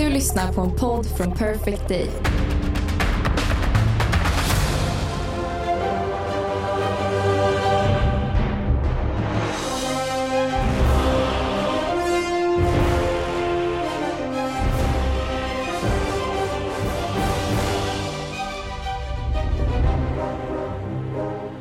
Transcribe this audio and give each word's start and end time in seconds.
Du 0.00 0.10
lyssnar 0.10 0.52
på 0.52 0.60
en 0.60 0.70
podd 0.70 1.06
från 1.06 1.32
Perfect 1.32 1.88
Day. 1.88 2.08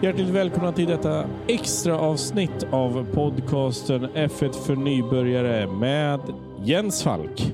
Hjärtligt 0.02 0.30
välkomna 0.30 0.72
till 0.72 0.88
detta 0.88 1.26
extra 1.48 2.00
avsnitt 2.00 2.68
av 2.72 3.06
podcasten 3.14 4.08
F1 4.10 4.52
för 4.52 4.76
nybörjare 4.76 5.68
med 5.68 6.20
Jens 6.64 7.04
Falk 7.04 7.54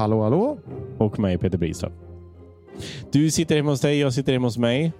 Hallå, 0.00 0.22
hallå. 0.22 0.58
och 0.98 1.18
mig 1.18 1.38
Peter 1.38 1.58
Bristav. 1.58 1.92
Du 3.12 3.30
sitter 3.30 3.56
hemma 3.56 3.70
hos 3.70 3.80
dig, 3.80 3.98
jag 3.98 4.14
sitter 4.14 4.32
hemma 4.32 4.46
hos 4.46 4.58
mig. 4.58 4.92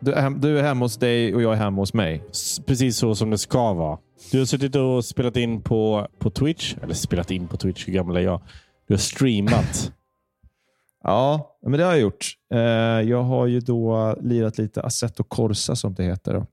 Du 0.00 0.12
är, 0.12 0.20
hem, 0.22 0.40
du 0.40 0.58
är 0.58 0.62
hemma 0.62 0.84
hos 0.84 0.96
dig 0.96 1.34
och 1.34 1.42
jag 1.42 1.52
är 1.52 1.56
hemma 1.56 1.82
hos 1.82 1.94
mig. 1.94 2.22
S- 2.30 2.60
Precis 2.66 2.96
så 2.96 3.14
som 3.14 3.30
det 3.30 3.38
ska 3.38 3.72
vara. 3.72 3.98
Du 4.32 4.38
har 4.38 4.44
suttit 4.46 4.76
och 4.76 5.04
spelat 5.04 5.36
in 5.36 5.62
på, 5.62 6.08
på 6.18 6.30
Twitch. 6.30 6.74
Eller 6.82 6.94
spelat 6.94 7.30
in 7.30 7.48
på 7.48 7.56
Twitch, 7.56 7.88
hur 7.88 7.92
gammal 7.92 8.16
är 8.16 8.20
jag? 8.20 8.40
Du 8.88 8.94
har 8.94 8.98
streamat. 8.98 9.92
Ja, 11.02 11.56
men 11.62 11.72
det 11.72 11.84
har 11.84 11.92
jag 11.92 12.00
gjort. 12.00 12.26
Eh, 12.54 12.60
jag 13.10 13.22
har 13.22 13.46
ju 13.46 13.60
då 13.60 14.16
lirat 14.20 14.58
lite 14.58 14.82
Assetto 14.82 15.24
Corsa 15.24 15.76
som 15.76 15.94
det 15.94 16.02
heter. 16.04 16.34
Då. 16.34 16.46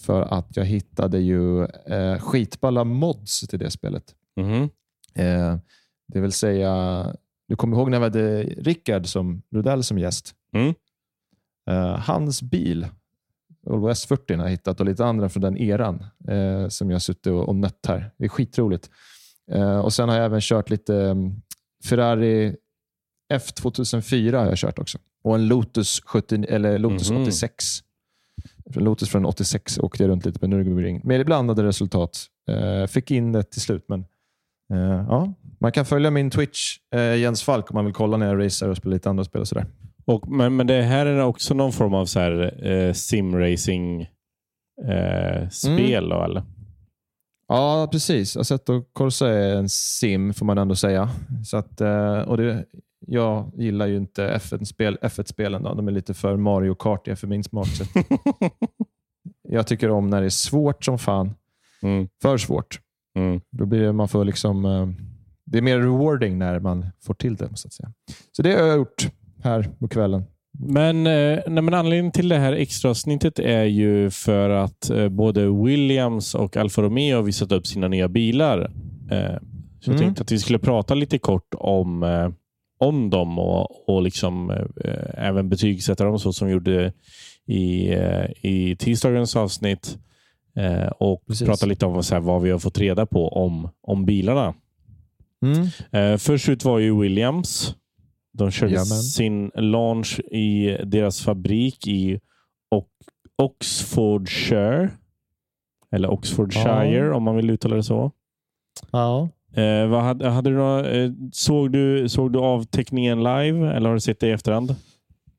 För 0.00 0.22
att 0.22 0.56
jag 0.56 0.64
hittade 0.64 1.18
ju 1.18 1.64
eh, 1.64 2.18
skitballa 2.18 2.84
mods 2.84 3.40
till 3.40 3.58
det 3.58 3.70
spelet. 3.70 4.02
Mhm. 4.36 4.62
Eh, 5.14 5.56
det 6.08 6.20
vill 6.20 6.32
säga, 6.32 7.06
du 7.52 7.56
kommer 7.56 7.76
ihåg 7.76 7.90
när 7.90 7.98
vi 7.98 8.04
hade 8.04 8.42
Rickard 8.42 9.06
som 9.06 9.42
Rudell 9.50 9.84
som 9.84 9.98
gäst? 9.98 10.34
Mm. 10.56 10.74
Eh, 11.70 11.98
hans 11.98 12.42
bil, 12.42 12.86
Volvo 13.66 13.88
S40 13.88 14.36
har 14.36 14.44
jag 14.44 14.50
hittat 14.50 14.80
och 14.80 14.86
lite 14.86 15.04
andra 15.04 15.28
från 15.28 15.40
den 15.40 15.56
eran 15.56 16.04
eh, 16.28 16.68
som 16.68 16.90
jag 16.90 16.94
har 16.94 17.00
suttit 17.00 17.26
och, 17.26 17.48
och 17.48 17.56
nött 17.56 17.86
här. 17.88 18.10
Det 18.18 18.24
är 18.24 18.28
skitroligt. 18.28 18.90
Eh, 19.50 19.78
och 19.78 19.92
Sen 19.92 20.08
har 20.08 20.16
jag 20.16 20.24
även 20.24 20.40
kört 20.40 20.70
lite 20.70 20.96
mm, 20.96 21.42
Ferrari 21.84 22.56
F2004 23.32 24.36
har 24.36 24.46
jag 24.46 24.58
kört 24.58 24.78
också. 24.78 24.98
Och 25.24 25.34
en 25.34 25.48
Lotus, 25.48 26.00
70, 26.04 26.44
eller 26.48 26.78
Lotus 26.78 27.10
Mhm. 27.10 27.22
86. 27.22 27.64
Från 28.70 28.84
Lotus 28.84 29.08
från 29.08 29.24
86 29.26 29.78
åkte 29.78 30.02
jag 30.02 30.10
runt 30.10 30.24
lite 30.24 30.38
på 30.38 30.46
Nürburgring. 30.46 31.00
Med 31.06 31.26
blandade 31.26 31.62
resultat. 31.64 32.26
Fick 32.88 33.10
in 33.10 33.32
det 33.32 33.42
till 33.42 33.60
slut, 33.60 33.84
men 33.88 34.04
ja. 35.08 35.34
Man 35.62 35.72
kan 35.72 35.84
följa 35.84 36.10
min 36.10 36.30
Twitch, 36.30 36.76
eh, 36.94 37.16
Jens 37.16 37.42
Falk, 37.42 37.70
om 37.70 37.74
man 37.74 37.84
vill 37.84 37.94
kolla 37.94 38.16
när 38.16 38.26
jag 38.26 38.44
racear 38.44 38.68
och 38.68 38.76
spelar 38.76 38.94
lite 38.94 39.10
andra 39.10 39.24
spel 39.24 39.40
och 39.40 39.48
sådär. 39.48 39.66
Och, 40.04 40.28
men, 40.28 40.56
men 40.56 40.66
det 40.66 40.82
här 40.82 41.06
är 41.06 41.22
också 41.22 41.54
någon 41.54 41.72
form 41.72 41.94
av 41.94 42.06
så 42.06 42.20
här, 42.20 42.66
eh, 42.66 42.92
simracing 42.92 44.02
eh, 44.88 45.48
eller? 45.96 46.42
Ja, 47.48 47.88
precis. 47.92 48.36
Assetto 48.36 48.82
Corsa 48.92 49.28
är 49.28 49.56
en 49.56 49.68
sim, 49.68 50.34
får 50.34 50.46
man 50.46 50.58
ändå 50.58 50.74
säga. 50.74 51.08
Så 51.44 51.56
att, 51.56 51.80
eh, 51.80 52.18
och 52.18 52.36
det, 52.36 52.64
jag 53.06 53.52
gillar 53.56 53.86
ju 53.86 53.96
inte 53.96 54.28
F1-spel, 54.36 54.98
F1-spelen. 55.02 55.62
Då. 55.62 55.74
De 55.74 55.88
är 55.88 55.92
lite 55.92 56.14
för 56.14 56.36
Mario 56.36 56.74
Kartiga 56.74 57.16
för 57.16 57.26
min 57.26 57.44
smak. 57.44 57.68
Jag 59.48 59.66
tycker 59.66 59.90
om 59.90 60.10
när 60.10 60.20
det 60.20 60.26
är 60.26 60.30
svårt 60.30 60.84
som 60.84 60.98
fan. 60.98 61.34
Mm, 61.82 62.08
För 62.22 62.38
svårt. 62.38 62.80
mm. 63.16 63.40
Då 63.50 63.66
blir 63.66 63.80
det, 63.80 63.92
man 63.92 64.08
får 64.08 64.24
liksom, 64.24 64.64
eh, 64.64 64.88
det 65.52 65.58
är 65.58 65.62
mer 65.62 65.78
rewarding 65.78 66.38
när 66.38 66.60
man 66.60 66.86
får 67.06 67.14
till 67.14 67.36
det. 67.36 67.48
Så 67.54 67.68
att 67.68 67.72
säga. 67.72 67.92
Så 68.32 68.42
det 68.42 68.52
har 68.52 68.66
jag 68.66 68.76
gjort 68.76 69.08
här 69.42 69.68
på 69.78 69.88
kvällen. 69.88 70.24
Men, 70.58 70.96
eh, 71.06 71.38
nej, 71.46 71.62
men 71.62 71.74
anledningen 71.74 72.12
till 72.12 72.28
det 72.28 72.38
här 72.38 72.52
extraavsnittet 72.52 73.38
är 73.38 73.64
ju 73.64 74.10
för 74.10 74.50
att 74.50 74.90
eh, 74.90 75.08
både 75.08 75.64
Williams 75.64 76.34
och 76.34 76.56
Alfa 76.56 76.82
Romeo 76.82 77.16
har 77.16 77.22
visat 77.22 77.52
upp 77.52 77.66
sina 77.66 77.88
nya 77.88 78.08
bilar. 78.08 78.60
Eh, 79.10 79.38
så 79.80 79.90
jag 79.90 79.94
Mm. 79.94 79.98
tänkte 79.98 80.22
att 80.22 80.32
vi 80.32 80.38
skulle 80.38 80.58
prata 80.58 80.94
lite 80.94 81.18
kort 81.18 81.54
om, 81.58 82.02
om 82.78 83.10
dem 83.10 83.38
och, 83.38 83.88
och 83.88 84.02
liksom, 84.02 84.52
även 85.14 85.48
betygsätta 85.48 86.04
dem 86.04 86.18
så 86.18 86.32
som 86.32 86.46
vi 86.46 86.52
gjorde 86.52 86.92
i, 87.46 87.94
i 88.42 88.76
tisdagens 88.78 89.36
avsnitt. 89.36 89.98
Och 90.98 91.26
Precis. 91.26 91.46
prata 91.48 91.66
lite 91.66 91.86
om 91.86 92.02
så 92.02 92.14
här, 92.14 92.20
vad 92.20 92.42
vi 92.42 92.50
har 92.50 92.58
fått 92.58 92.78
reda 92.78 93.06
på 93.06 93.28
om, 93.28 93.68
om 93.82 94.04
bilarna. 94.04 94.54
Mm. 95.42 95.66
Eh, 95.92 96.18
först 96.18 96.48
ut 96.48 96.64
var 96.64 96.78
ju 96.78 97.00
Williams. 97.00 97.74
De 98.32 98.50
körde 98.50 98.72
Jajamän. 98.72 98.86
sin 99.02 99.50
launch 99.54 100.20
i 100.20 100.76
deras 100.84 101.20
fabrik 101.20 101.86
i 101.86 102.20
Ox- 102.74 102.86
Oxfordshire. 103.42 104.90
Eller 105.92 106.10
Oxfordshire 106.10 107.12
om 107.14 107.22
man 107.22 107.36
vill 107.36 107.50
uttala 107.50 107.76
det 107.76 107.82
så. 107.82 108.10
Ja. 108.90 109.28
Eh, 109.54 109.86
vad 109.88 110.02
hade, 110.02 110.28
hade 110.28 110.50
du 110.50 110.56
några, 110.56 110.90
eh, 110.90 111.10
såg, 111.32 111.72
du, 111.72 112.08
såg 112.08 112.32
du 112.32 112.38
avteckningen 112.38 113.18
live 113.18 113.72
eller 113.72 113.88
har 113.88 113.94
du 113.94 114.00
sett 114.00 114.20
det 114.20 114.28
i 114.28 114.30
efterhand? 114.30 114.70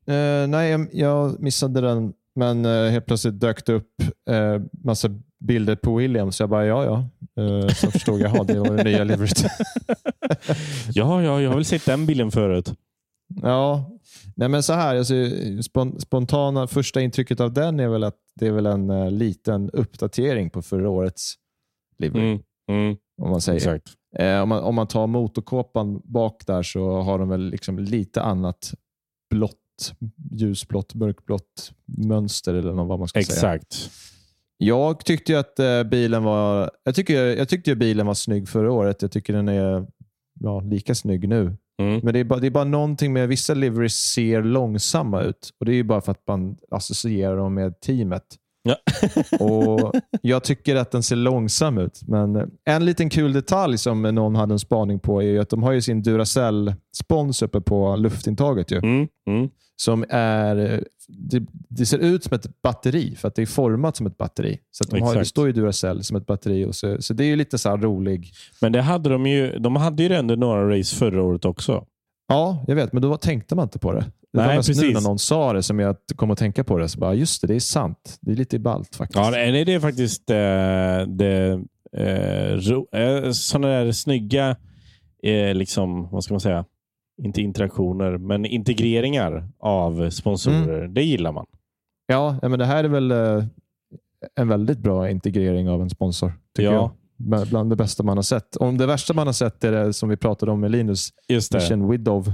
Eh, 0.06 0.48
nej, 0.48 0.70
jag- 0.70 0.88
jag 0.92 1.40
missade 1.40 1.80
den, 1.80 2.12
men 2.36 2.64
eh, 2.64 2.90
helt 2.90 3.06
plötsligt 3.06 3.40
dök 3.40 3.66
det 3.66 3.72
upp 3.72 3.90
eh, 4.30 4.62
massa 4.84 5.08
bilder 5.40 5.76
på 5.76 5.94
Williams. 5.96 6.40
Jag 6.40 6.48
bara, 6.48 6.66
ja, 6.66 6.84
ja. 6.84 7.08
Eh, 7.44 7.68
så 7.68 7.90
förstod 7.90 8.20
jag, 8.20 8.36
ja, 8.36 8.44
det 8.44 8.58
var 8.60 8.76
det 8.76 8.84
nya 8.84 9.04
liveryt. 9.04 9.44
Ja, 10.94 11.22
ja, 11.22 11.40
jag 11.40 11.50
har 11.50 11.54
väl 11.56 11.64
sett 11.64 11.86
den 11.86 12.06
bilden 12.06 12.30
förut. 12.30 12.72
ja, 13.42 13.90
nej, 14.36 14.48
men 14.48 14.62
så 14.62 14.72
här. 14.72 14.96
Alltså, 14.96 15.14
spon- 15.14 15.98
spontana 15.98 16.66
första 16.66 17.00
intrycket 17.00 17.40
av 17.40 17.52
den 17.52 17.80
är 17.80 17.88
väl 17.88 18.04
att 18.04 18.16
det 18.34 18.46
är 18.46 18.52
väl 18.52 18.66
en 18.66 18.90
eh, 18.90 19.10
liten 19.10 19.70
uppdatering 19.70 20.50
på 20.50 20.62
förra 20.62 20.88
årets 20.90 21.34
livery, 21.98 22.22
Mm, 22.30 22.40
mm, 22.70 22.96
om 23.22 23.30
man 23.30 23.40
säger. 23.40 23.56
exakt. 23.56 23.88
Eh, 24.18 24.40
om, 24.40 24.48
man, 24.48 24.62
om 24.62 24.74
man 24.74 24.86
tar 24.86 25.06
motorkåpan 25.06 26.00
bak 26.04 26.42
där 26.46 26.62
så 26.62 27.00
har 27.02 27.18
de 27.18 27.28
väl 27.28 27.50
liksom 27.50 27.78
lite 27.78 28.22
annat 28.22 28.74
blått, 29.30 29.92
ljusblått, 30.30 30.94
mörkblått 30.94 31.72
mönster 31.86 32.54
eller 32.54 32.72
något, 32.72 32.88
vad 32.88 32.98
man 32.98 33.08
ska 33.08 33.22
säga. 33.22 33.34
Exakt. 33.54 33.90
Jag 34.58 35.04
tyckte 35.04 35.38
att 35.38 35.58
eh, 35.58 35.82
bilen 35.82 36.24
var 36.24 36.70
jag 36.84 36.94
tycker, 36.94 37.24
jag 37.36 37.48
tyckte 37.48 37.70
ju 37.70 37.76
bilen 37.76 38.06
var 38.06 38.14
snygg 38.14 38.48
förra 38.48 38.72
året. 38.72 39.02
Jag 39.02 39.12
tycker 39.12 39.32
den 39.32 39.48
är 39.48 39.86
ja, 40.40 40.60
lika 40.60 40.94
snygg 40.94 41.28
nu. 41.28 41.56
Mm. 41.82 42.00
Men 42.02 42.14
det 42.14 42.20
är, 42.20 42.24
bara, 42.24 42.40
det 42.40 42.46
är 42.46 42.50
bara 42.50 42.64
någonting 42.64 43.12
med 43.12 43.28
vissa 43.28 43.54
liveries 43.54 43.94
ser 44.12 44.42
långsamma 44.42 45.22
ut. 45.22 45.50
Och 45.60 45.66
Det 45.66 45.72
är 45.72 45.76
ju 45.76 45.82
bara 45.84 46.00
för 46.00 46.12
att 46.12 46.22
man 46.28 46.56
associerar 46.70 47.36
dem 47.36 47.54
med 47.54 47.80
teamet. 47.80 48.24
Ja. 48.62 48.76
och 49.44 49.94
Jag 50.22 50.44
tycker 50.44 50.76
att 50.76 50.90
den 50.90 51.02
ser 51.02 51.16
långsam 51.16 51.78
ut. 51.78 52.00
Men 52.08 52.50
en 52.64 52.84
liten 52.84 53.10
kul 53.10 53.32
detalj 53.32 53.78
som 53.78 54.02
någon 54.02 54.34
hade 54.36 54.54
en 54.54 54.58
spaning 54.58 54.98
på 55.00 55.22
är 55.22 55.26
ju 55.26 55.38
att 55.38 55.50
de 55.50 55.62
har 55.62 55.72
ju 55.72 55.82
sin 55.82 56.02
Duracell-spons 56.02 57.42
uppe 57.42 57.60
på 57.60 57.96
luftintaget. 57.96 58.70
Ju, 58.70 58.78
Mm, 58.78 59.08
mm. 59.28 59.50
som 59.76 60.04
är, 60.08 60.84
det, 61.08 61.42
det 61.68 61.86
ser 61.86 61.98
ut 61.98 62.24
som 62.24 62.34
ett 62.34 62.62
batteri 62.62 63.16
för 63.16 63.28
att 63.28 63.34
det 63.34 63.42
är 63.42 63.46
format 63.46 63.96
som 63.96 64.06
ett 64.06 64.16
batteri. 64.16 64.58
Så 64.70 64.84
de 64.84 65.00
har, 65.00 65.14
det 65.14 65.24
står 65.24 65.46
ju 65.46 65.52
Duracell 65.52 66.04
som 66.04 66.16
ett 66.16 66.26
batteri. 66.26 66.64
Och 66.64 66.74
så, 66.74 67.02
så 67.02 67.14
det 67.14 67.24
är 67.24 67.26
ju 67.26 67.36
lite 67.36 67.58
så 67.58 67.68
här 67.68 67.76
rolig. 67.76 68.32
Men 68.60 68.72
det 68.72 68.82
hade 68.82 69.08
de 69.10 69.26
ju. 69.26 69.58
De 69.58 69.76
hade 69.76 70.02
ju 70.02 70.16
under 70.18 70.36
några 70.36 70.78
race 70.78 70.96
förra 70.96 71.22
året 71.22 71.44
också. 71.44 71.86
Ja, 72.28 72.64
jag 72.66 72.74
vet, 72.74 72.92
men 72.92 73.02
då 73.02 73.16
tänkte 73.16 73.54
man 73.54 73.62
inte 73.62 73.78
på 73.78 73.92
det. 73.92 74.00
Det 74.32 74.40
Nej, 74.40 74.48
var 74.48 74.54
mest 74.54 74.68
nu 74.68 74.74
precis. 74.74 74.94
när 74.94 75.00
någon 75.00 75.18
sa 75.18 75.52
det 75.52 75.62
som 75.62 75.78
jag 75.78 75.96
kom 76.16 76.30
att 76.30 76.38
tänka 76.38 76.64
på 76.64 76.78
det. 76.78 76.88
Så 76.88 76.98
bara, 76.98 77.14
just 77.14 77.40
det, 77.40 77.46
det 77.46 77.54
är 77.54 77.60
sant. 77.60 78.18
Det 78.20 78.32
är 78.32 78.36
lite 78.36 78.58
ballt 78.58 78.96
faktiskt. 78.96 79.16
Ja, 79.16 79.30
nej, 79.30 79.64
det 79.64 79.74
är 79.74 79.80
faktiskt 79.80 80.30
eh, 80.30 80.36
det, 81.06 81.62
eh, 81.96 82.56
ro, 82.56 82.88
eh, 82.92 83.30
sådana 83.30 83.68
där 83.68 83.92
snygga, 83.92 84.56
eh, 85.22 85.54
liksom, 85.54 86.08
vad 86.10 86.24
ska 86.24 86.34
man 86.34 86.40
säga, 86.40 86.64
inte 87.22 87.42
interaktioner, 87.42 88.18
men 88.18 88.44
integreringar 88.46 89.48
av 89.58 90.10
sponsorer. 90.10 90.88
Det 90.88 91.02
gillar 91.02 91.32
man. 91.32 91.46
Ja, 92.06 92.38
men 92.42 92.58
det 92.58 92.64
här 92.64 92.84
är 92.84 92.88
väl 92.88 93.10
eh, 93.10 93.44
en 94.36 94.48
väldigt 94.48 94.78
bra 94.78 95.10
integrering 95.10 95.68
av 95.68 95.82
en 95.82 95.90
sponsor. 95.90 96.32
Tycker 96.56 96.72
Ja. 96.72 96.92
jag. 97.16 97.48
Bland 97.48 97.70
det 97.70 97.76
bästa 97.76 98.02
man 98.02 98.18
har 98.18 98.22
sett. 98.22 98.56
Om 98.56 98.78
det 98.78 98.86
värsta 98.86 99.14
man 99.14 99.26
har 99.26 99.32
sett 99.34 99.64
är 99.64 99.72
det 99.72 99.92
som 99.92 100.08
vi 100.08 100.16
pratade 100.16 100.52
om 100.52 100.60
med 100.60 100.70
Linus, 100.70 101.08
Just 101.28 101.52
det. 101.52 101.58
Mission 101.58 101.90
Widow. 101.90 102.32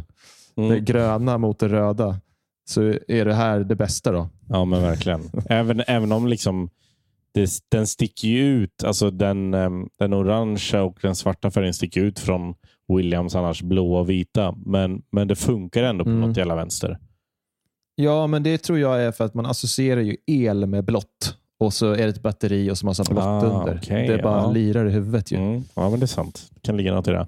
Det 0.55 0.63
Mm. 0.63 0.85
gröna 0.85 1.39
mot 1.39 1.59
det 1.59 1.69
röda. 1.69 2.21
Så 2.71 2.83
är 3.09 3.25
det 3.25 3.35
här 3.35 3.61
det 3.61 3.77
bästa 3.77 4.13
då. 4.13 4.29
Ja, 4.49 4.65
men 4.65 4.83
verkligen. 4.83 5.21
även, 5.49 5.83
även 5.87 6.13
om 6.13 6.27
liksom 6.27 6.69
det, 7.35 7.51
den 7.71 7.87
sticker 7.87 8.29
ut. 8.29 8.85
Alltså 8.85 9.11
den, 9.11 9.55
em, 9.55 9.89
den 9.99 10.13
orangea 10.15 10.83
och 10.83 10.99
den 11.03 11.15
svarta 11.15 11.51
färgen 11.51 11.75
sticker 11.75 12.01
ut 12.01 12.19
från 12.19 12.55
Williams 12.97 13.35
annars 13.35 13.63
blåa 13.63 14.01
och 14.01 14.11
vita. 14.11 14.55
Men, 14.67 15.03
men 15.13 15.29
det 15.29 15.37
funkar 15.37 15.83
ändå 15.83 16.05
på 16.05 16.11
Mm. 16.11 16.21
något 16.29 16.37
jävla 16.37 16.55
vänster. 16.57 16.99
Ja, 17.95 18.27
men 18.27 18.43
det 18.43 18.59
tror 18.59 18.79
jag 18.79 19.03
är 19.03 19.13
för 19.13 19.25
att 19.25 19.35
man 19.35 19.47
associerar 19.47 20.01
ju 20.01 20.17
el 20.27 20.67
med 20.67 20.85
blått. 20.85 21.37
och 21.63 21.73
så 21.75 21.93
är 21.93 21.97
det 21.97 22.09
ett 22.09 22.23
batteri 22.23 22.71
och 22.71 22.79
så 22.79 22.87
massa 22.87 23.05
blått 23.05 23.25
Ah, 23.25 23.41
under. 23.47 23.79
okej, 23.83 24.09
det 24.09 24.23
bara 24.23 24.41
ja. 24.43 24.51
lirar 24.51 24.87
i 24.87 24.91
huvudet 24.91 25.33
ju. 25.33 25.37
Mm, 25.37 25.63
ja, 25.75 25.91
men 25.91 26.01
det 26.01 26.05
är 26.05 26.07
sant. 26.07 26.51
Det 26.55 26.61
kan 26.61 26.77
ligga 26.77 26.95
något 26.95 27.09
i 27.09 27.11
det. 27.11 27.27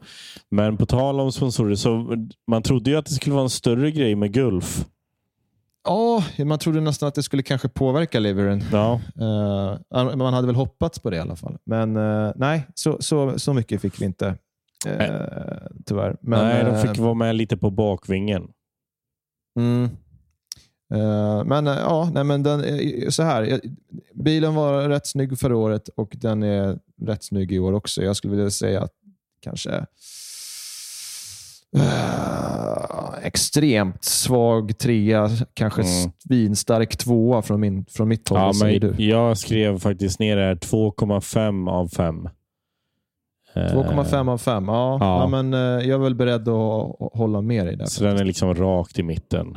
Men 0.50 0.76
på 0.76 0.86
tal 0.86 1.20
om 1.20 1.32
sponsorer, 1.32 1.74
så 1.74 2.16
man 2.46 2.62
trodde 2.62 2.90
ju 2.90 2.96
att 2.96 3.06
det 3.06 3.12
skulle 3.14 3.34
vara 3.34 3.42
en 3.44 3.50
större 3.50 3.90
grej 3.90 4.14
med 4.14 4.32
Gulf. 4.32 4.86
Ja, 5.84 6.24
man 6.44 6.58
trodde 6.58 6.80
nästan 6.80 7.08
att 7.08 7.14
det 7.14 7.22
skulle 7.22 7.42
kanske 7.42 7.68
påverka 7.68 8.20
Liveren. 8.20 8.62
Ja, 8.72 9.00
Eh, 9.20 10.16
man 10.16 10.34
hade 10.34 10.46
väl 10.46 10.56
hoppats 10.56 10.98
på 10.98 11.10
det 11.10 11.16
i 11.16 11.20
alla 11.20 11.36
fall. 11.36 11.56
Men 11.64 11.96
eh, 11.96 12.32
nej, 12.36 12.66
så, 12.74 12.96
så, 13.00 13.38
så 13.38 13.52
mycket 13.54 13.80
fick 13.80 14.00
vi 14.00 14.04
inte. 14.04 14.34
Uh, 14.86 14.92
Nej. 14.98 15.10
tyvärr. 15.86 16.16
Men, 16.20 16.44
Nej, 16.44 16.64
de 16.64 16.70
eh, 16.70 16.82
fick 16.82 16.98
vara 16.98 17.14
med 17.14 17.34
lite 17.34 17.56
på 17.56 17.70
bakvingen. 17.70 18.48
Mm. 19.58 19.84
Eh, 20.94 21.44
men 21.44 21.66
eh, 21.66 21.74
ja, 21.78 22.10
nej, 22.14 22.24
men 22.24 22.42
den, 22.42 22.64
eh, 22.64 23.08
så 23.08 23.22
här. 23.22 23.42
eh, 23.52 23.58
Bilen 24.14 24.54
var 24.54 24.88
rätt 24.88 25.06
snygg 25.06 25.38
förra 25.38 25.56
året 25.56 25.88
och 25.88 26.12
den 26.20 26.42
är 26.42 26.78
rätt 27.02 27.24
snygg 27.24 27.52
i 27.52 27.58
år 27.58 27.72
också. 27.72 28.02
Jag 28.02 28.16
skulle 28.16 28.36
vilja 28.36 28.50
säga 28.50 28.82
att 28.82 28.92
kanske 29.42 29.86
eh, 31.76 33.14
extremt 33.22 34.04
svag 34.04 34.78
trea, 34.78 35.28
kanske 35.54 35.82
Mm. 35.82 36.12
svinstark 36.28 36.96
tvåa 36.96 37.42
från, 37.42 37.60
min, 37.60 37.84
från 37.84 38.08
mitt 38.08 38.28
håll. 38.28 38.38
Ja, 38.38 38.52
men 38.64 38.80
du? 38.80 38.94
jag 39.04 39.38
skrev 39.38 39.78
faktiskt 39.78 40.18
ner 40.20 40.36
det 40.36 40.42
här 40.42 40.54
2,5 40.54 41.70
av 41.70 41.88
5. 41.88 42.28
2,5 43.54 44.30
av 44.30 44.38
5. 44.38 44.64
Ja, 44.68 44.98
ja. 45.00 45.20
ja. 45.20 45.26
men, 45.42 45.54
eh, 45.54 45.60
jag 45.60 45.94
är 45.94 45.98
väl 45.98 46.14
beredd 46.14 46.48
att 46.48 46.96
hålla 47.12 47.40
med 47.40 47.66
dig 47.66 47.76
där. 47.76 47.84
Så 47.86 48.04
den 48.04 48.16
är 48.16 48.24
liksom 48.24 48.54
rakt 48.54 48.98
i 48.98 49.02
mitten. 49.02 49.56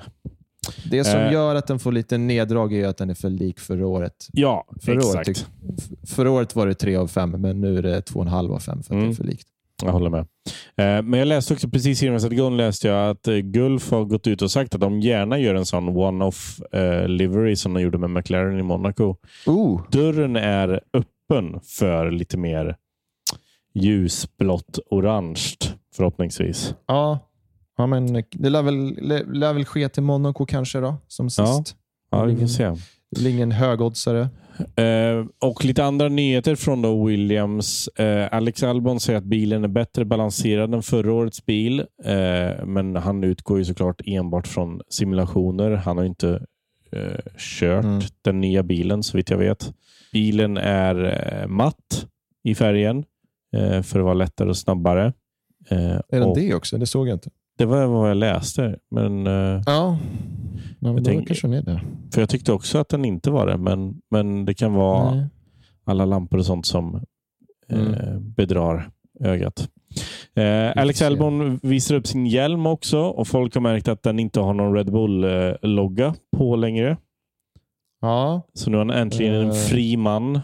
Det 0.91 1.03
som 1.03 1.19
eh. 1.19 1.33
gör 1.33 1.55
att 1.55 1.67
den 1.67 1.79
får 1.79 1.91
lite 1.91 2.17
neddrag 2.17 2.73
är 2.73 2.87
att 2.87 2.97
den 2.97 3.09
är 3.09 3.13
för 3.13 3.29
lik 3.29 3.59
förra 3.59 3.87
året. 3.87 4.27
Ja, 4.33 4.65
Förra 4.81 4.95
året, 5.07 5.27
exakt. 5.27 5.49
f- 5.77 6.09
förra 6.09 6.31
året 6.31 6.55
var 6.55 6.67
det 6.67 6.73
3 6.73 6.95
av 6.95 7.07
5, 7.07 7.31
men 7.31 7.61
nu 7.61 7.77
är 7.77 7.81
det 7.81 7.99
2,5 8.11 8.53
av 8.55 8.59
5 8.59 8.63
för 8.65 8.71
att 8.79 8.87
det 8.89 8.95
Mm. 8.95 9.09
är 9.09 9.13
för 9.13 9.23
likt. 9.23 9.47
Jag 9.83 9.91
håller 9.91 10.09
med. 10.09 10.19
Eh, 10.77 11.01
Men 11.03 11.13
jag 11.19 11.27
läste 11.27 11.53
också 11.53 11.69
precis 11.69 12.03
innan 12.03 12.13
vi 12.13 12.19
satte 12.19 12.35
igång 12.35 12.57
läste 12.57 12.87
jag 12.87 13.09
att 13.09 13.27
eh, 13.27 13.35
Gulf 13.35 13.91
har 13.91 14.03
gått 14.05 14.27
ut 14.27 14.41
och 14.41 14.51
sagt 14.51 14.75
att 14.75 14.81
de 14.81 14.99
gärna 15.01 15.39
gör 15.39 15.55
en 15.55 15.65
sån 15.65 15.89
one-off 15.97 16.59
eh, 16.71 17.07
livery 17.07 17.55
som 17.55 17.73
de 17.73 17.81
gjorde 17.81 17.97
med 17.97 18.09
McLaren 18.09 18.59
i 18.59 18.63
Monaco. 18.63 19.15
Oh, 19.47 19.81
Dörren 19.91 20.35
är 20.35 20.79
öppen 20.93 21.59
för 21.79 22.11
lite 22.11 22.37
mer 22.37 22.75
ljusblått 23.75 24.79
orange 24.89 25.41
förhoppningsvis. 25.95 26.73
ja. 26.87 27.19
ja, 27.77 27.87
men 27.87 28.23
det 28.31 28.49
lär 28.49 28.61
väl, 28.61 28.97
lär, 29.01 29.53
väl 29.53 29.65
ske 29.65 29.89
till 29.89 30.03
Monaco 30.03 30.45
kanske 30.45 30.79
då, 30.79 30.95
som 31.07 31.25
Ja. 31.25 31.29
sist. 31.29 31.75
Ja, 32.11 32.23
vi 32.23 32.35
får 32.37 32.47
se. 32.47 32.63
Det 32.63 33.21
väl 33.21 33.27
ingen 33.27 33.51
högoddsare. 33.51 34.29
Eh, 34.75 35.25
och 35.39 35.65
lite 35.65 35.83
andra 35.85 36.09
nyheter 36.09 36.55
från 36.55 36.81
då 36.81 37.05
Williams. 37.05 37.87
Eh, 37.87 38.27
Alex 38.31 38.63
Albon 38.63 38.99
säger 38.99 39.17
att 39.17 39.23
bilen 39.25 39.63
är 39.63 39.67
bättre 39.67 40.05
balanserad 40.05 40.73
än 40.73 40.83
förra 40.83 41.13
årets 41.13 41.45
bil. 41.45 41.79
Eh, 42.03 42.65
men 42.65 42.95
han 42.95 43.23
utgår 43.23 43.57
ju 43.57 43.65
såklart 43.65 44.01
enbart 44.05 44.47
från 44.47 44.81
simulationer. 44.89 45.71
Han 45.71 45.97
har 45.97 46.05
inte 46.05 46.45
eh, 46.91 47.31
kört 47.37 47.83
Mm. 47.85 48.01
den 48.21 48.41
nya 48.41 48.63
bilen 48.63 49.03
så 49.03 49.17
vitt 49.17 49.29
jag 49.29 49.37
vet. 49.37 49.73
Bilen 50.13 50.57
är 50.57 51.03
eh, 51.41 51.47
matt 51.47 52.07
i 52.43 52.55
färgen 52.55 52.97
eh, 52.97 53.03
för 53.83 53.99
att 53.99 54.05
vara 54.05 54.13
lättare 54.13 54.49
och 54.49 54.57
snabbare. 54.57 55.13
Eh, 55.69 55.95
Är 56.09 56.19
den 56.19 56.33
det 56.33 56.53
också? 56.53 56.77
Det 56.77 56.85
såg 56.85 57.07
jag 57.07 57.15
inte. 57.15 57.29
det 57.57 57.65
var 57.65 57.85
vad 57.85 58.09
jag 58.09 58.17
läste. 58.17 58.79
Men, 58.91 59.27
eh, 59.27 59.61
Ja, 59.65 59.97
men 60.79 60.95
då 60.95 61.03
tänker- 61.03 61.25
kanske 61.25 61.47
den 61.47 61.53
är 61.53 61.61
det. 61.61 61.81
för 62.13 62.21
jag 62.21 62.29
tyckte 62.29 62.51
också 62.53 62.77
att 62.77 62.89
den 62.89 63.05
inte 63.05 63.31
var 63.31 63.47
det. 63.47 63.57
Men, 63.57 64.01
men 64.11 64.45
det 64.45 64.53
kan 64.53 64.73
vara 64.73 65.15
Nej. 65.15 65.25
alla 65.85 66.05
lampor 66.05 66.37
och 66.39 66.45
sånt 66.45 66.65
som 66.65 66.95
eh, 67.69 67.79
Mm. 67.79 68.33
bedrar 68.33 68.89
ögat. 69.19 69.69
Eh, 70.35 70.71
Alex. 70.77 71.01
Albon 71.01 71.59
visar 71.63 71.95
upp 71.95 72.07
sin 72.07 72.25
hjälm 72.25 72.65
också 72.65 72.99
och 72.99 73.27
folk 73.27 73.53
har 73.53 73.61
märkt 73.61 73.87
att 73.87 74.03
den 74.03 74.19
inte 74.19 74.39
har 74.39 74.53
någon 74.53 74.73
Red 74.75 74.91
Bull-logga 74.91 76.15
på 76.37 76.55
längre. 76.55 76.97
Ja, 78.01 78.41
Så 78.53 78.69
nu 78.69 78.77
är 78.77 78.79
han 78.79 78.89
äntligen 78.89 79.33
en 79.33 79.47
Eh. 79.49 79.53
fri 79.53 79.97
man. 79.97 80.39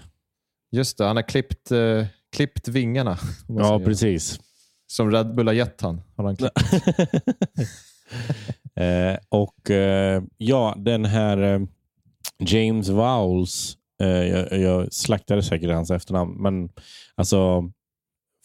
just 0.71 0.97
det. 0.97 1.05
Han 1.05 1.15
har 1.15 1.23
klippt, 1.23 1.71
eh, 1.71 2.05
klippt 2.31 2.67
vingarna. 2.67 3.17
Ja, 3.47 3.63
säger. 3.67 3.85
precis. 3.85 4.39
Som 4.87 5.11
Red 5.11 5.35
Bull 5.35 5.47
har 5.47 5.53
gett 5.53 5.81
han. 5.81 6.01
Har 6.17 6.23
han 6.23 6.35
klippt. 6.35 6.57
eh, 8.75 9.17
och 9.29 9.71
eh, 9.71 10.23
ja, 10.37 10.75
den 10.77 11.05
här 11.05 11.37
eh, 11.37 11.59
James 12.39 12.89
Vowles, 12.89 13.77
eh, 14.01 14.07
jag, 14.07 14.59
jag 14.61 14.93
slaktade 14.93 15.43
säkert 15.43 15.69
hans 15.71 15.91
efternamn, 15.91 16.41
men 16.41 16.69
alltså 17.15 17.63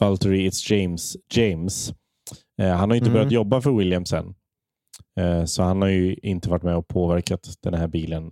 Valtteri 0.00 0.48
It's 0.50 0.72
James, 0.72 1.16
James. 1.34 1.92
Eh, 2.62 2.68
han 2.76 2.90
har 2.90 2.96
inte 2.96 3.08
Mm. 3.10 3.12
börjat 3.18 3.32
jobba 3.32 3.60
för 3.60 3.70
Williams 3.70 4.12
än. 4.12 4.34
Eh, 5.20 5.44
så 5.44 5.62
han 5.62 5.82
har 5.82 5.88
ju 5.88 6.14
inte 6.14 6.50
varit 6.50 6.62
med 6.62 6.76
och 6.76 6.88
påverkat 6.88 7.54
den 7.62 7.74
här 7.74 7.88
bilen 7.88 8.30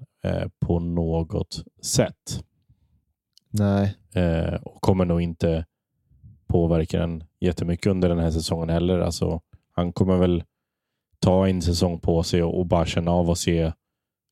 på 0.67 0.81
något 0.81 1.65
sätt. 1.83 2.45
Nej. 3.59 3.97
Eh, 4.15 4.55
och 4.55 4.81
kommer 4.81 5.05
nog 5.05 5.21
inte 5.21 5.65
påverka 6.47 6.99
den 6.99 7.25
jättemycket 7.41 7.87
under 7.87 8.09
den 8.09 8.19
här 8.19 8.31
säsongen 8.31 8.69
heller. 8.69 8.99
Alltså, 8.99 9.41
han 9.73 9.93
kommer 9.93 10.17
väl 10.17 10.45
ta 11.19 11.49
en 11.49 11.63
säsong 11.63 12.01
på 12.01 12.23
sig 12.23 12.43
och, 12.43 12.59
och 12.59 12.67
bara 12.67 12.87
känna 12.87 13.11
av 13.11 13.31
och 13.31 13.39
se, 13.39 13.73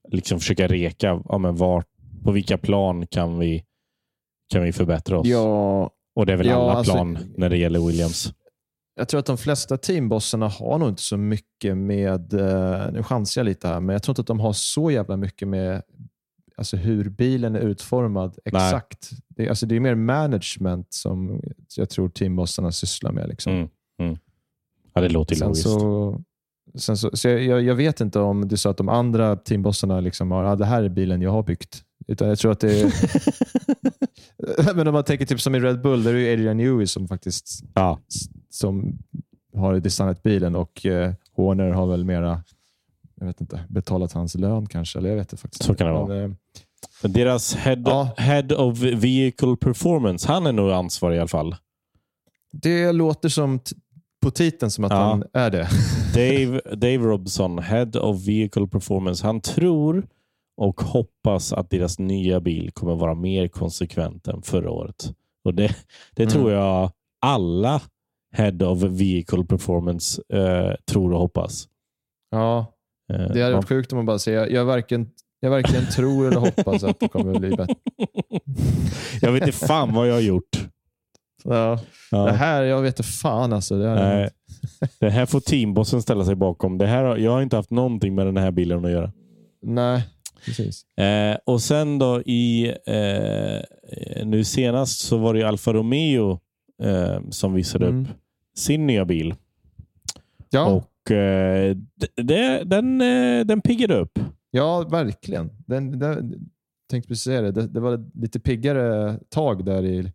liksom 0.09 0.39
försöka 0.39 0.67
reka, 0.67 1.23
ja, 1.29 1.39
men 1.39 1.57
vart, 1.57 1.87
på 2.25 2.33
vilka 2.33 2.59
plan 2.59 3.07
kan 3.07 3.39
vi, 3.39 3.65
kan 4.53 4.63
vi 4.63 4.73
förbättra 4.73 5.19
oss? 5.19 5.27
Ja, 5.27 5.91
och 6.15 6.27
det 6.27 6.33
är 6.33 6.37
väl 6.37 6.47
ja, 6.47 6.55
alla 6.55 6.73
alltså- 6.73 6.93
plan 6.93 7.19
när 7.37 7.49
det 7.51 7.57
gäller 7.57 7.87
Williams. 7.87 8.33
jag 8.95 9.09
tror 9.09 9.21
att 9.21 9.27
de 9.27 9.39
flesta 9.39 9.77
teambossarna 9.77 10.49
har 10.49 10.79
nog 10.79 10.89
inte 10.89 11.03
så 11.03 11.17
mycket 11.17 11.77
med, 11.77 12.35
eh, 12.35 12.93
nu 12.93 13.03
chansar 13.03 13.41
jag 13.41 13.47
lite 13.47 13.69
här, 13.69 13.81
men 13.81 13.93
jag 13.93 14.03
tror 14.03 14.13
inte 14.13 14.21
att 14.21 14.27
de 14.27 14.41
har 14.41 14.53
så 14.53 14.91
jävla 14.91 15.17
mycket 15.17 15.49
med 15.49 15.83
alltså 16.63 16.77
hur 16.77 17.09
bilen 17.09 17.57
är 17.57 17.61
utformad 17.61 18.39
Nej. 18.45 18.67
exakt. 18.67 19.11
Det, 19.29 19.49
alltså 19.49 19.67
det 19.67 19.77
är 19.77 19.81
mer 19.81 19.95
management 19.95 20.87
som 20.93 21.43
jag 21.77 21.91
tror 21.91 22.09
teambossarna 22.09 22.73
sysslar 22.73 23.13
med. 23.13 23.29
Liksom. 23.29 23.53
Mm. 23.53 23.69
Mm. 24.01 24.17
Ja, 24.95 25.01
det 25.01 25.09
låter 25.09 25.35
Sen 25.35 25.49
logiskt. 25.49 25.65
så, 25.65 26.23
sen 26.75 26.97
så, 26.97 27.11
så 27.13 27.29
jag, 27.29 27.63
jag 27.63 27.75
vet 27.75 28.01
inte 28.01 28.19
om 28.19 28.49
du 28.49 28.57
sa 28.57 28.71
att 28.71 28.77
de 28.77 28.89
andra 28.89 29.37
teambossarna 29.37 30.01
liksom 30.01 30.31
har, 30.31 30.45
ah, 30.45 30.57
det 30.57 30.65
här 30.65 30.83
är 30.83 30.89
bilen 30.89 31.23
jag 31.23 31.31
har 31.31 31.43
byggt. 31.43 31.83
Utan 32.07 32.29
jag 32.29 32.39
tror 32.39 32.53
att 32.53 32.61
det 32.61 32.81
är... 32.81 32.93
men 34.75 34.89
om 34.89 34.95
man 34.95 35.05
tänker 35.05 35.27
typ 35.27 35.41
som 35.41 35.55
i 35.55 35.61
Red 35.61 35.83
Bull, 35.83 36.03
där 36.03 36.15
är 36.15 36.27
det 36.27 36.33
Adrian 36.33 36.57
Newey 36.57 36.87
som 36.87 37.09
faktiskt 37.09 37.63
ja. 37.75 37.99
som 38.51 38.99
har 39.57 39.81
designat 39.81 40.23
bilen 40.23 40.57
och 40.57 40.87
eh, 40.87 41.13
Horner 41.37 41.71
har 41.71 41.87
väl 41.87 42.05
mera 42.05 42.43
jag 43.23 43.27
vet 43.27 43.41
inte, 43.41 43.65
betalat 43.69 44.13
hans 44.13 44.35
lön 44.35 44.67
kanske. 44.67 44.99
Eller 44.99 45.09
jag 45.09 45.17
vet 45.17 45.33
inte 45.33 45.43
faktiskt. 45.43 45.65
Så 45.65 45.75
kan 45.75 45.87
det 45.87 45.93
Men, 45.93 46.03
vara. 46.09 46.23
eh, 46.25 46.31
Deras 47.11 47.55
head, 47.55 47.83
Ja. 47.85 48.09
head 48.17 48.53
of 48.57 48.79
vehicle 48.79 49.57
performance, 49.57 50.29
han 50.29 50.47
är 50.47 50.53
nog 50.53 50.71
ansvarig 50.71 51.17
i 51.17 51.19
alla 51.19 51.29
fall. 51.29 51.57
det 52.53 52.93
låter 52.93 53.29
som 53.29 53.61
på 54.23 54.31
titeln 54.31 54.71
som 54.71 54.85
att 54.85 54.91
Ja. 54.93 54.97
han 54.99 55.25
är 55.33 55.51
det. 55.51 55.69
Dave, 56.15 56.61
Dave 56.77 56.97
Robson, 56.99 57.59
Head 57.59 57.91
of 58.01 58.27
Vehicle 58.29 58.67
Performance. 58.67 59.27
Han 59.27 59.41
tror 59.41 60.07
och 60.57 60.81
hoppas 60.81 61.53
att 61.53 61.71
deras 61.71 61.99
nya 61.99 62.41
bil 62.41 62.71
kommer 62.73 62.95
vara 62.95 63.15
mer 63.15 63.49
konsekvent 63.49 64.29
än 64.29 64.43
förra 64.43 64.71
året. 64.71 65.13
Och 65.45 65.55
Det, 65.55 65.77
det 66.15 66.23
Mm. 66.23 66.33
tror 66.33 66.53
jag 66.53 66.91
alla 67.21 67.81
Head 68.35 68.67
of 68.67 68.83
Vehicle 68.83 69.45
Performance 69.45 70.23
eh, 70.29 70.75
tror 70.87 71.13
och 71.13 71.19
hoppas. 71.21 71.69
Ja, 72.31 72.72
det 73.13 73.43
hade 73.43 73.55
varit 73.55 73.69
sjukt 73.69 73.93
om 73.93 73.97
man 73.97 74.07
bara 74.07 74.19
säger 74.19 74.39
jag, 74.39 74.51
jag, 74.53 74.65
varken, 74.65 75.11
jag 75.41 75.51
varken 75.51 75.87
tror 75.97 76.27
eller 76.29 76.37
hoppas 76.41 76.85
att 76.85 77.01
det 77.01 77.09
kommer 77.09 77.33
att 77.35 77.41
bli 77.41 77.51
bättre. 77.51 77.75
jag 79.21 79.33
vet 79.33 79.47
inte 79.47 79.59
fan 79.67 79.95
vad 79.95 80.09
jag 80.09 80.15
har 80.15 80.21
gjort. 80.21 80.69
Ja. 81.45 81.81
Ja. 82.11 82.25
Det 82.25 82.33
här, 82.33 82.63
jag 82.63 82.83
vet 82.83 82.99
inte 82.99 83.09
fan 83.11 83.53
alltså. 83.53 83.79
Det 83.79 83.95
Nej. 83.95 84.31
Det 85.01 85.11
här 85.11 85.27
får 85.27 85.41
teambossen 85.41 86.03
ställa 86.03 86.25
sig 86.25 86.35
bakom. 86.35 86.79
Det 86.79 86.87
här, 86.87 87.17
jag 87.17 87.31
har 87.31 87.43
inte 87.43 87.57
haft 87.57 87.71
någonting 87.71 88.15
med 88.15 88.27
den 88.27 88.37
här 88.37 88.51
bilen 88.51 88.85
att 88.85 88.91
göra. 88.91 89.13
nej, 89.63 90.03
precis. 90.45 90.85
Eh, 90.99 91.37
och 91.47 91.63
sen 91.63 91.99
då 91.99 92.23
i 92.23 92.69
eh, 92.87 94.25
nu 94.27 94.45
senast 94.45 94.99
så 95.01 95.17
var 95.19 95.35
det 95.35 95.43
Alfa 95.43 95.73
Romeo 95.73 96.41
eh, 96.83 97.21
som 97.31 97.55
visade 97.55 97.87
Mm. 97.87 98.03
upp 98.03 98.09
sin 98.57 98.87
nya 98.87 99.05
bil. 99.05 99.35
Ja, 100.51 100.65
Och 100.67 100.77
eh, 100.77 100.83
det, 102.17 102.65
den, 102.65 103.01
eh, 103.01 103.45
den 103.47 103.61
piggade 103.61 103.95
upp. 103.97 104.19
ja 104.51 104.81
verkligen. 104.91 105.51
Den, 105.67 105.99
den, 105.99 106.35
tänkte 106.91 107.09
precis 107.09 107.25
säga 107.25 107.41
det. 107.43 107.51
det. 107.53 107.67
Det 107.69 107.81
var 107.81 108.05
lite 108.23 108.41
piggare 108.41 109.19
tag 109.29 109.65
där 109.65 109.85
i, 109.85 110.13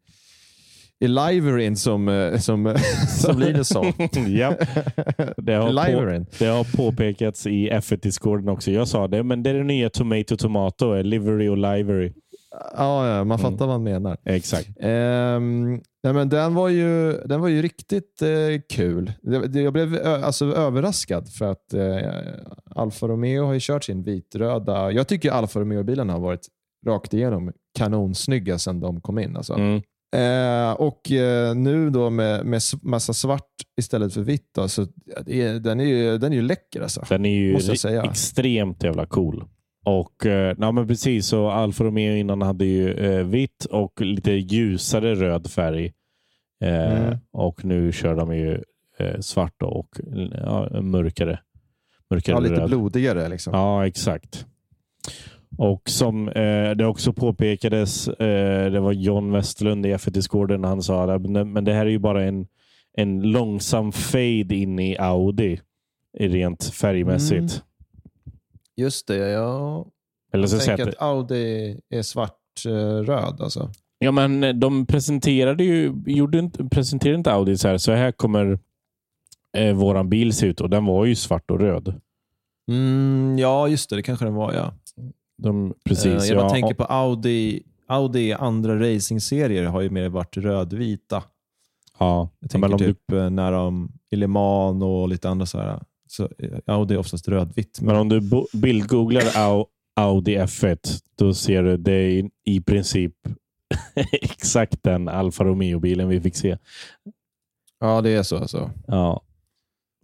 i 0.99 1.07
liveryn 1.07 1.75
som, 1.75 2.07
eh, 2.07 2.37
som, 2.37 2.75
som 3.07 3.39
Linus 3.39 3.67
sa. 3.67 3.83
ja, 4.27 4.53
det 5.37 5.53
har, 5.53 5.67
på, 5.67 5.71
Liveryn. 5.91 6.25
det 6.39 6.45
har 6.45 6.77
påpekats 6.77 7.47
i 7.47 7.69
F1-discorden 7.71 8.49
också. 8.49 8.71
Jag 8.71 8.87
sa 8.87 9.07
det, 9.07 9.23
men 9.23 9.43
det 9.43 9.49
är 9.49 9.53
det 9.53 9.63
nya 9.63 9.89
Tomato 9.89 10.37
Tomato, 10.37 10.95
eh, 10.95 11.03
Livery 11.03 11.47
och 11.47 11.57
Livery. 11.57 12.13
Ja, 12.77 13.07
ja 13.17 13.23
man 13.23 13.39
fattar 13.39 13.55
Mm. 13.55 13.67
vad 13.67 13.69
han 13.69 13.83
menar. 13.83 14.17
Exakt. 14.25 14.69
Ehm, 14.79 15.81
nej, 16.07 16.13
men 16.13 16.29
den, 16.29 16.53
var 16.53 16.69
ju, 16.69 17.11
den 17.25 17.41
var 17.41 17.47
ju 17.47 17.61
riktigt 17.61 18.21
eh, 18.21 18.61
kul. 18.69 19.11
Jag 19.53 19.73
blev 19.73 19.95
ö, 19.95 20.21
alltså, 20.23 20.45
överraskad 20.45 21.29
för 21.29 21.51
att 21.51 21.73
eh, 21.73 22.11
Alfa 22.75 23.07
Romeo 23.07 23.45
har 23.45 23.53
ju 23.53 23.59
kört 23.61 23.83
sin 23.83 24.03
vitröda. 24.03 24.91
Jag 24.91 25.07
tycker 25.07 25.31
Alfa 25.31 25.59
Romeo-bilarna 25.59 26.13
har 26.13 26.19
varit 26.19 26.47
rakt 26.85 27.13
igenom 27.13 27.51
kanonsnygga 27.77 28.59
sedan 28.59 28.79
de 28.79 29.01
kom 29.01 29.19
in. 29.19 29.37
Alltså. 29.37 29.53
Mm. 29.53 29.81
Eh, 30.15 30.73
och 30.73 31.11
eh, 31.11 31.55
nu 31.55 31.89
då 31.89 32.09
med, 32.09 32.45
med 32.45 32.61
massa 32.81 33.13
svart 33.13 33.51
istället 33.79 34.13
för 34.13 34.21
vitt. 34.21 34.49
Då, 34.55 34.67
så 34.67 34.81
är, 35.25 35.59
den, 35.59 35.79
är 35.79 35.85
ju, 35.85 36.17
den 36.17 36.31
är 36.31 36.35
ju 36.37 36.41
läcker 36.41 36.81
alltså. 36.81 37.05
Den 37.09 37.25
är 37.25 37.35
ju 37.35 37.53
Måste 37.53 37.71
jag 37.71 37.79
säga. 37.79 38.03
extremt 38.03 38.83
jävla 38.83 39.05
cool. 39.05 39.43
Och 39.85 40.25
eh, 40.25 40.55
ja, 40.59 40.71
men 40.71 40.87
precis, 40.87 41.27
så 41.27 41.49
Alfa 41.49 41.83
Romeo 41.83 42.15
innan 42.15 42.41
hade 42.41 42.65
ju 42.65 42.93
eh, 42.93 43.25
vitt 43.25 43.65
och 43.65 44.01
lite 44.01 44.31
ljusare 44.31 45.15
röd 45.15 45.51
färg. 45.51 45.91
Eh, 46.63 47.03
Mm. 47.07 47.17
Och 47.31 47.65
nu 47.65 47.91
kör 47.91 48.15
de 48.15 48.35
ju 48.35 48.63
eh, 48.97 49.19
svart 49.19 49.61
och 49.61 49.89
ja, 50.33 50.81
mörkare. 50.81 51.39
Mörkare 52.09 52.35
Ja, 52.35 52.39
lite 52.39 52.55
röd. 52.61 52.69
blodigare. 52.69 53.29
Liksom. 53.29 53.53
Ja, 53.53 53.87
exakt. 53.87 54.45
Och 55.57 55.89
som 55.89 56.27
eh, 56.29 56.71
det 56.71 56.85
också 56.85 57.13
påpekades, 57.13 58.07
eh, 58.07 58.71
det 58.71 58.79
var 58.79 58.91
John 58.91 59.31
Westerlund 59.31 59.85
i 59.85 59.93
F1 59.93 60.09
Discorden, 60.09 60.63
han 60.63 60.81
sa 60.83 61.13
att 61.13 61.21
men 61.21 61.63
det 61.65 61.73
här 61.73 61.85
är 61.85 61.89
ju 61.89 61.99
bara 61.99 62.23
en, 62.23 62.47
en 62.93 63.21
långsam 63.21 63.91
fade 63.91 64.55
in 64.55 64.79
i 64.79 64.97
Audi 64.97 65.59
rent 66.19 66.63
färgmässigt. 66.63 67.33
Mm. 67.39 68.37
Just 68.75 69.07
det, 69.07 69.15
ja. 69.29 69.85
Eller 70.33 70.47
så 70.47 70.55
Jag 70.55 70.63
tänker 70.63 70.83
att, 70.83 70.89
att 70.89 71.01
Audi 71.01 71.79
är 71.89 72.01
svart-röd. 72.01 73.41
Alltså. 73.41 73.71
Ja, 73.99 74.11
men 74.11 74.59
de 74.59 74.85
presenterade 74.85 75.63
ju, 75.63 75.93
gjorde 76.05 76.39
inte, 76.39 76.63
presenterade 76.65 77.17
inte 77.17 77.31
Audi 77.33 77.57
så 77.57 77.67
här, 77.67 77.77
så 77.77 77.91
här 77.91 78.11
kommer 78.11 78.59
eh, 79.57 79.73
våran 79.73 80.09
bil 80.09 80.33
se 80.33 80.47
ut 80.47 80.61
och 80.61 80.69
den 80.69 80.85
var 80.85 81.05
ju 81.05 81.15
svart 81.15 81.51
och 81.51 81.59
röd. 81.59 82.01
Mm, 82.71 83.37
ja, 83.39 83.67
just 83.67 83.89
det. 83.89 83.95
Det 83.95 84.01
kanske 84.03 84.25
den 84.25 84.33
var. 84.33 84.53
Ja. 84.53 84.73
De, 85.37 85.73
precis, 85.85 86.05
Eh, 86.29 86.35
jag 86.35 86.45
ja, 86.45 86.49
tänker 86.49 86.73
på 86.73 86.83
Audi. 86.83 87.63
Audi 87.87 88.33
andra 88.33 88.79
racingserier 88.79 89.63
har 89.65 89.81
ju 89.81 89.89
mer 89.89 90.09
varit 90.09 90.37
rödvita. 90.37 91.23
ja. 91.99 92.29
Jag 92.39 92.49
tänker 92.49 92.67
men 92.67 92.73
om 92.73 92.79
du 92.79 92.85
typ 92.93 93.11
eh, 93.11 93.29
när 93.29 93.51
de 93.51 93.91
i 94.11 94.15
Le 94.15 94.27
Mans 94.27 94.83
och 94.83 95.09
lite 95.09 95.29
andra 95.29 95.45
så 95.45 95.57
här. 95.59 95.79
Så 96.09 96.23
eh, 96.23 96.49
Audi 96.65 96.93
är 96.93 96.97
oftast 96.99 97.27
rödvitt. 97.27 97.81
Men 97.81 97.95
om 97.95 98.09
du 98.09 98.21
bildgooglar 98.53 99.21
Au- 99.21 99.65
Audi 99.95 100.37
F1, 100.37 100.77
då 101.17 101.33
ser 101.33 101.63
du 101.63 101.77
det 101.77 102.29
i 102.45 102.61
princip 102.61 103.13
exakt 104.11 104.83
den 104.83 105.07
Alfa 105.07 105.43
Romeo-bilen 105.43 106.09
vi 106.09 106.21
fick 106.21 106.35
se. 106.35 106.57
Ja, 107.79 108.01
det 108.01 108.09
är 108.09 108.23
så. 108.23 108.37
Alltså. 108.37 108.71
Ja. 108.87 109.21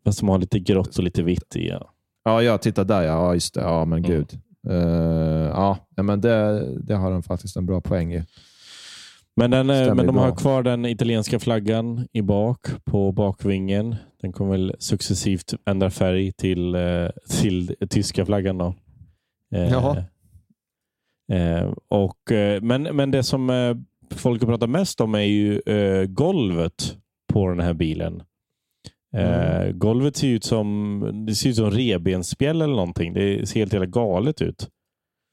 Fast 0.06 0.20
som 0.20 0.30
har 0.30 0.38
lite 0.38 0.60
grått 0.60 0.98
och 0.98 1.04
lite 1.04 1.24
vitt 1.24 1.56
i. 1.56 1.68
Ja. 1.68 1.90
Ja, 2.24 2.42
jag 2.44 2.62
tittar 2.62 2.84
där. 2.86 3.02
Ja, 3.02 3.08
Ja, 3.28 3.34
just 3.34 3.54
det. 3.54 3.62
Ja, 3.62 3.86
men 3.86 4.00
Mm. 4.06 4.12
gud. 4.12 4.40
Eh, 4.70 5.48
ja, 5.50 5.78
ja, 5.96 6.04
men 6.04 6.22
det, 6.22 6.66
det 6.84 6.94
har 6.96 7.12
de 7.12 7.24
faktiskt 7.24 7.56
en 7.58 7.66
bra 7.66 7.82
poäng 7.82 8.14
i. 8.14 8.24
Men, 9.36 9.52
den, 9.52 9.70
eh, 9.70 9.76
Stämmer 9.76 9.96
men 9.96 10.06
de 10.06 10.16
bra. 10.16 10.24
har 10.26 10.36
kvar 10.36 10.64
den 10.64 10.86
italienska 10.86 11.40
flaggan 11.40 12.08
i 12.14 12.22
bak 12.22 12.60
på 12.86 13.12
bakvingen. 13.12 13.96
Den 14.22 14.34
kommer 14.34 14.52
väl 14.52 14.76
successivt 14.80 15.54
ändra 15.66 15.90
färg 15.90 16.32
till, 16.32 16.76
eh, 16.76 17.08
till 17.42 17.76
tyska 17.90 18.26
flaggan. 18.26 18.58
Då. 18.58 18.76
Jaha. 19.50 20.04
Eh, 21.32 21.74
och, 21.88 22.32
eh, 22.32 22.62
men, 22.62 22.84
men 22.84 23.12
det 23.12 23.24
som 23.24 23.50
eh, 23.50 23.76
folk 24.16 24.42
har 24.42 24.48
pratat 24.48 24.70
mest 24.70 25.02
om 25.02 25.16
är 25.16 25.20
ju 25.20 25.62
golvet 26.08 26.98
på 27.34 27.50
den 27.50 27.60
här 27.60 27.74
bilen. 27.74 28.24
Mm. 29.16 29.80
Golvet 29.80 30.16
ser 30.16 30.28
ut 30.28 30.44
som 30.44 31.26
det 31.28 31.36
ser 31.36 31.50
ut 31.50 31.56
som 31.56 31.72
revbensspjäll 31.72 32.62
eller 32.62 32.76
någonting. 32.76 33.14
Det 33.14 33.50
ser 33.50 33.60
helt 33.60 33.74
jävla 33.74 33.86
galet 33.86 34.42
ut. 34.42 34.70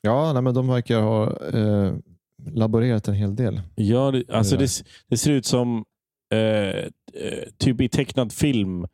Ja, 0.03 0.33
nej, 0.33 0.43
men 0.43 0.55
de 0.55 0.69
verkar 0.69 1.01
ha 1.01 1.47
eh, 1.49 1.95
laborerat 2.47 3.09
en 3.09 3.15
hel 3.15 3.37
del. 3.37 3.61
Ja, 3.75 4.11
det, 4.11 4.31
alltså 4.31 4.57
det, 4.57 4.71
det 5.09 5.17
ser 5.17 5.33
ut 5.33 5.47
som 5.47 5.85
eh, 6.35 6.85
typ 7.59 7.81
i 7.81 7.89
tecknad 7.89 8.33
film 8.33 8.87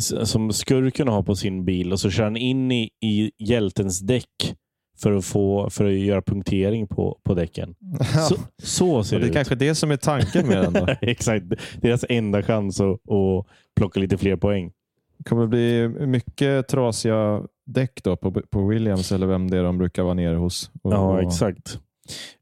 som 0.00 0.52
skurken 0.52 1.08
har 1.08 1.22
på 1.22 1.36
sin 1.36 1.64
bil 1.64 1.92
och 1.92 2.00
så 2.00 2.10
kör 2.10 2.24
han 2.24 2.36
in 2.36 2.72
i, 2.72 2.90
i 3.00 3.30
hjältens 3.38 4.00
däck 4.00 4.56
för 5.02 5.12
att, 5.12 5.24
få, 5.24 5.70
för 5.70 5.84
att 5.84 5.92
göra 5.92 6.22
punktering 6.22 6.86
på, 6.86 7.18
på 7.22 7.34
däcken. 7.34 7.74
Så, 8.28 8.36
så 8.62 9.04
ser 9.04 9.16
det, 9.16 9.20
det 9.20 9.26
är 9.26 9.28
ut. 9.28 9.34
kanske 9.34 9.54
det 9.54 9.74
som 9.74 9.90
är 9.90 9.96
tanken 9.96 10.46
med 10.46 10.62
den. 10.62 10.72
Då. 10.72 10.86
Exakt. 11.00 11.44
Deras 11.80 12.04
enda 12.08 12.42
chans 12.42 12.80
att, 12.80 13.10
att 13.10 13.46
plocka 13.76 14.00
lite 14.00 14.18
fler 14.18 14.36
poäng. 14.36 14.72
Det 15.18 15.24
kommer 15.24 15.46
bli 15.46 15.88
mycket 15.88 16.68
trasiga 16.68 17.42
däck 17.66 18.02
då 18.02 18.16
på, 18.16 18.32
på 18.32 18.66
Williams 18.66 19.12
eller 19.12 19.26
vem 19.26 19.50
det 19.50 19.58
är 19.58 19.62
de 19.62 19.78
brukar 19.78 20.02
vara 20.02 20.14
nere 20.14 20.36
hos. 20.36 20.70
Och, 20.82 20.92
Ja, 20.92 21.22
exakt. 21.22 21.78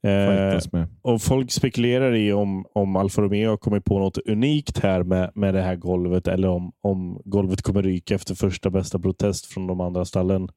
Eh, 0.02 0.84
och 1.02 1.22
Folk 1.22 1.52
spekulerar 1.52 2.14
i 2.14 2.32
om, 2.32 2.66
om 2.72 2.96
Alfa 2.96 3.22
Romeo 3.22 3.50
har 3.50 3.56
kommit 3.56 3.84
på 3.84 3.98
något 3.98 4.18
unikt 4.18 4.78
här 4.78 5.02
med, 5.02 5.30
med 5.34 5.54
det 5.54 5.62
här 5.62 5.76
golvet 5.76 6.28
eller 6.28 6.48
om, 6.48 6.72
om 6.80 7.22
golvet 7.24 7.62
kommer 7.62 7.82
ryka 7.82 8.14
efter 8.14 8.34
första 8.34 8.70
bästa 8.70 8.98
protest 8.98 9.46
från 9.46 9.66
de 9.66 9.80
andra 9.80 10.04
stallen. 10.04 10.48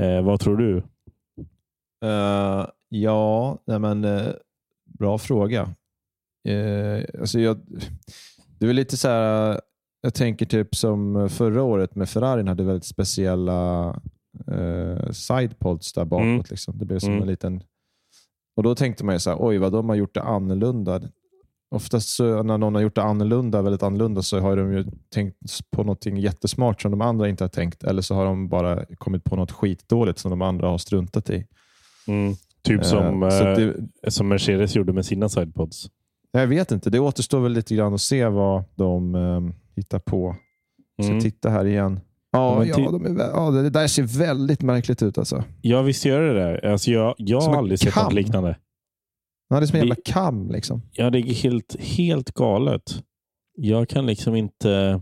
Eh, 0.00 0.22
vad 0.22 0.40
tror 0.40 0.56
du? 0.56 0.82
Eh, 2.04 2.66
ja, 2.88 3.58
nej 3.66 3.78
men, 3.78 4.04
eh, 4.04 4.32
bra 4.84 5.18
fråga. 5.18 5.74
Eh, 6.48 7.04
alltså 7.20 7.40
jag, 7.40 7.60
det 8.58 8.66
är 8.66 8.72
lite 8.72 8.96
så 8.96 9.08
här, 9.08 9.60
jag 10.00 10.14
tänker 10.14 10.46
typ 10.46 10.74
som 10.76 11.28
förra 11.28 11.62
året 11.62 11.94
med 11.94 12.08
Ferrarin 12.08 12.48
hade 12.48 12.64
väldigt 12.64 12.84
speciella 12.84 13.88
uh, 14.50 15.10
sidepods 15.10 15.92
där 15.92 16.04
bakåt. 16.04 16.24
Mm. 16.24 16.42
Liksom. 16.50 16.78
Det 16.78 16.84
blev 16.84 16.98
som 16.98 17.10
Mm. 17.10 17.22
en 17.22 17.28
liten... 17.28 17.62
Och 18.56 18.62
Då 18.62 18.74
tänkte 18.74 19.04
man 19.04 19.14
ju 19.14 19.18
så 19.18 19.30
här, 19.30 19.38
oj 19.40 19.58
vad 19.58 19.72
de 19.72 19.88
har 19.88 19.96
gjort 19.96 20.14
det 20.14 20.22
annorlunda. 20.22 21.00
Oftast 21.70 22.08
så, 22.08 22.42
när 22.42 22.58
någon 22.58 22.74
har 22.74 22.82
gjort 22.82 22.94
det 22.94 23.02
annorlunda, 23.02 23.62
väldigt 23.62 23.82
annorlunda 23.82 24.22
så 24.22 24.38
har 24.38 24.56
de 24.56 24.72
ju 24.72 24.84
tänkt 25.14 25.36
på 25.70 25.84
något 25.84 26.06
jättesmart 26.06 26.82
som 26.82 26.90
de 26.90 27.00
andra 27.00 27.28
inte 27.28 27.44
har 27.44 27.48
tänkt. 27.48 27.84
Eller 27.84 28.02
så 28.02 28.14
har 28.14 28.24
de 28.24 28.48
bara 28.48 28.84
kommit 28.84 29.24
på 29.24 29.36
något 29.36 29.52
skitdåligt 29.52 30.18
som 30.18 30.30
de 30.30 30.42
andra 30.42 30.68
har 30.68 30.78
struntat 30.78 31.30
i. 31.30 31.46
Mm. 32.08 32.34
Typ 32.62 32.84
som, 32.84 33.22
Eh, 33.22 33.30
så 33.30 33.46
eh, 33.48 33.56
det, 34.02 34.10
som 34.10 34.28
Mercedes 34.28 34.76
gjorde 34.76 34.92
med 34.92 35.06
sina 35.06 35.28
sidepods. 35.28 35.90
jag 36.32 36.46
vet 36.46 36.72
inte. 36.72 36.90
Det 36.90 36.98
återstår 37.00 37.40
väl 37.40 37.52
lite 37.52 37.74
grann 37.74 37.94
att 37.94 38.00
se 38.00 38.26
vad 38.28 38.64
de 38.74 39.14
eh, 39.14 39.40
hittar 39.76 39.98
på. 39.98 40.36
Ska 41.02 41.10
Mm. 41.10 41.22
titta 41.22 41.50
här 41.50 41.64
igen. 41.64 42.00
Ja, 42.32 42.64
ja, 42.64 42.76
de 42.90 43.06
är, 43.06 43.20
ja, 43.20 43.50
det 43.50 43.70
där 43.70 43.86
ser 43.86 44.02
väldigt 44.02 44.62
märkligt 44.62 45.02
ut. 45.02 45.18
Alltså. 45.18 45.44
Ja, 45.60 45.82
visst 45.82 46.04
gör 46.04 46.20
det 46.20 46.32
det. 46.60 46.72
Alltså 46.72 46.90
jag, 46.90 47.14
jag 47.18 47.42
Som 47.42 47.52
har 47.52 47.58
aldrig 47.58 47.78
sett 47.78 47.96
något 47.96 48.04
kam. 48.04 48.14
liknande. 48.14 48.56
Ja, 49.48 49.60
det 49.60 49.64
är 49.64 49.66
som 49.66 49.76
en 49.76 49.80
jävla 49.88 49.96
kam. 50.04 50.50
Liksom. 50.50 50.82
Ja, 50.92 51.10
det 51.10 51.18
är 51.18 51.22
helt, 51.22 51.76
helt 51.80 52.30
galet. 52.34 52.82
Jag 53.56 53.88
kan 53.88 54.06
liksom 54.06 54.34
inte... 54.36 55.00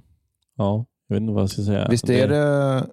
Ja, 0.56 0.86
jag 1.08 1.16
vet 1.16 1.20
inte 1.20 1.32
vad 1.32 1.42
jag 1.42 1.50
ska 1.50 1.62
säga. 1.62 1.88
Visst 1.90 2.10
är 2.10 2.28
det, 2.28 2.86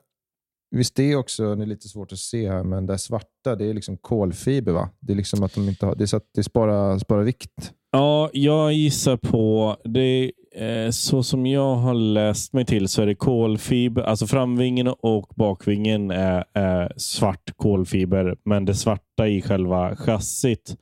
visst 0.72 1.00
är 1.00 1.16
också, 1.16 1.56
det 1.56 1.64
är 1.64 1.68
lite 1.68 1.88
svårt 1.88 2.12
att 2.12 2.20
se 2.20 2.50
här, 2.50 2.64
men 2.64 2.86
det 2.86 2.98
svarta 2.98 3.56
det 3.56 3.66
är 3.66 3.74
liksom 3.74 3.98
kolfiber 3.98 4.72
va? 4.72 4.90
Det 5.00 5.14
är 5.14 5.18
liksom 5.18 5.44
att 5.44 5.54
de 5.54 5.70
inte 5.70 5.86
har, 5.86 5.96
det 5.96 6.04
är 6.04 6.06
så 6.06 6.18
att 6.18 6.30
det 6.34 6.44
sparar, 6.44 7.00
sparar 7.00 7.24
vikt. 7.24 7.74
Ja, 7.92 8.30
jag 8.34 8.74
gissar 8.74 9.18
på... 9.18 9.76
Det, 9.84 10.32
eh, 10.56 10.90
så 10.90 11.24
som 11.24 11.46
jag 11.46 11.76
har 11.76 11.94
läst 11.94 12.54
mig 12.54 12.66
till 12.66 12.88
så 12.88 13.02
är 13.02 13.06
det 13.06 13.16
kolfiber. 13.16 14.02
Alltså 14.02 14.28
framvingen 14.28 14.88
och 14.88 15.34
bakvingen 15.36 16.12
är, 16.12 16.46
är 16.54 16.94
svart 16.98 17.52
kolfiber. 17.56 18.38
Men 18.46 18.66
det 18.66 18.76
svarta 18.76 19.28
i 19.28 19.42
själva 19.42 19.96
chassit 19.96 20.76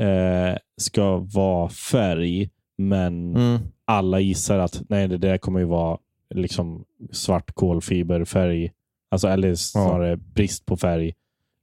eh, 0.00 0.58
ska 0.80 1.16
vara 1.16 1.68
färg. 1.68 2.50
Men 2.78 3.36
alla 3.84 4.20
gissar 4.20 4.58
att 4.58 4.82
nej, 4.88 5.08
det 5.08 5.18
där 5.18 5.38
kommer 5.38 5.60
ju 5.60 5.66
vara 5.66 5.98
liksom 6.34 6.84
svart 7.12 7.54
kolfiberfärg. 7.54 8.72
Alltså, 9.16 9.28
eller 9.28 9.54
snarare 9.54 10.16
brist 10.16 10.66
på 10.66 10.76
färg 10.76 11.08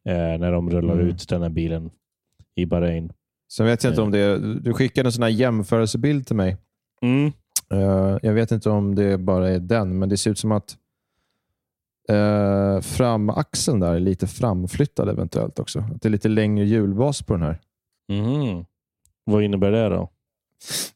eh, 0.05 0.13
när 0.15 0.51
de 0.51 0.69
rullar 0.69 0.93
Mm. 0.93 1.07
ut 1.07 1.29
den 1.29 1.41
här 1.41 1.49
bilen 1.49 1.91
i 2.55 2.65
Bahrain. 2.65 3.13
Sen 3.51 3.65
vet 3.65 3.83
jag 3.83 3.91
inte 3.91 4.01
om 4.01 4.11
det 4.11 4.19
är, 4.19 4.37
du 4.61 4.73
skickade 4.73 5.07
en 5.07 5.11
sån 5.11 5.23
här 5.23 5.29
jämförelsebild 5.29 6.27
till 6.27 6.35
mig. 6.35 6.57
Mm. 7.01 7.31
Eh, 7.71 8.17
jag 8.21 8.33
vet 8.33 8.51
inte 8.51 8.69
om 8.69 8.95
det 8.95 9.17
bara 9.17 9.49
är 9.49 9.59
den, 9.59 9.99
men 9.99 10.09
det 10.09 10.17
ser 10.17 10.31
ut 10.31 10.39
som 10.39 10.51
att 10.51 10.77
uh, 12.11 12.81
framaxeln 12.81 13.79
där 13.79 13.95
är 13.95 13.99
lite 13.99 14.27
framflyttad 14.27 15.09
eventuellt 15.09 15.59
också. 15.59 15.79
Att 15.79 16.01
det 16.01 16.07
är 16.07 16.11
lite 16.11 16.29
längre 16.29 16.65
hjulbas 16.65 17.21
på 17.23 17.33
den 17.33 17.41
här. 17.41 17.59
Mhm. 18.09 18.65
Vad 19.23 19.43
innebär 19.43 19.71
det 19.71 19.89
då? 19.89 20.09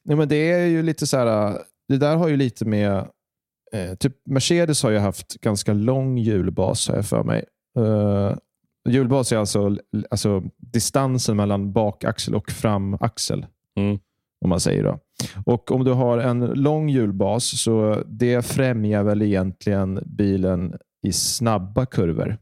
Nej, 0.03 0.17
men 0.17 0.27
det 0.29 0.51
är 0.51 0.65
ju 0.65 0.83
lite 0.83 1.07
så 1.07 1.17
här, 1.17 1.57
det 1.87 1.97
där 1.97 2.15
har 2.15 2.27
ju 2.27 2.37
lite 2.37 2.65
med, 2.65 3.07
eh, 3.73 3.95
typ 3.95 4.13
Mercedes 4.25 4.83
har 4.83 4.89
ju 4.89 4.97
haft 4.97 5.33
ganska 5.41 5.73
lång 5.73 6.17
hjulbas 6.17 6.87
har 6.89 6.95
jag 6.95 7.05
för 7.05 7.23
mig. 7.23 7.45
Eh, 7.77 8.35
Hjulbas 8.89 9.31
är 9.31 9.37
alltså, 9.37 9.77
alltså 10.09 10.43
distansen 10.57 11.37
mellan 11.37 11.73
bakaxel 11.73 12.35
och 12.35 12.51
framaxel. 12.51 13.45
Mm. 13.75 13.99
Om 14.41 14.49
man 14.49 14.59
säger 14.59 14.83
då. 14.83 14.99
Och 15.45 15.71
Om 15.71 15.83
du 15.83 15.91
har 15.93 16.17
en 16.17 16.39
lång 16.39 16.89
hjulbas 16.89 17.61
så 17.61 18.03
det 18.05 18.45
främjar 18.45 19.03
väl 19.03 19.21
egentligen 19.21 20.03
bilen 20.05 20.75
i 21.03 21.11
snabba 21.11 21.85
kurvor. 21.85 22.37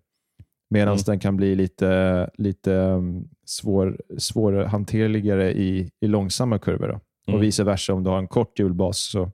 Medan 0.70 0.94
Mm. 0.94 1.03
den 1.05 1.20
kan 1.20 1.38
bli 1.38 1.55
lite, 1.55 2.29
lite 2.38 2.72
um, 2.72 3.29
svår, 3.46 3.98
svårhanterligare 4.17 5.53
i, 5.53 5.89
i 6.01 6.08
långsamma 6.08 6.60
kurvor. 6.60 6.88
Då. 6.88 7.00
Mm. 7.27 7.38
Och 7.38 7.44
vice 7.44 7.63
versa 7.63 7.94
om 7.94 8.03
du 8.03 8.10
har 8.10 8.17
en 8.17 8.27
kort 8.27 8.60
hjulbas 8.60 9.00
så 9.00 9.32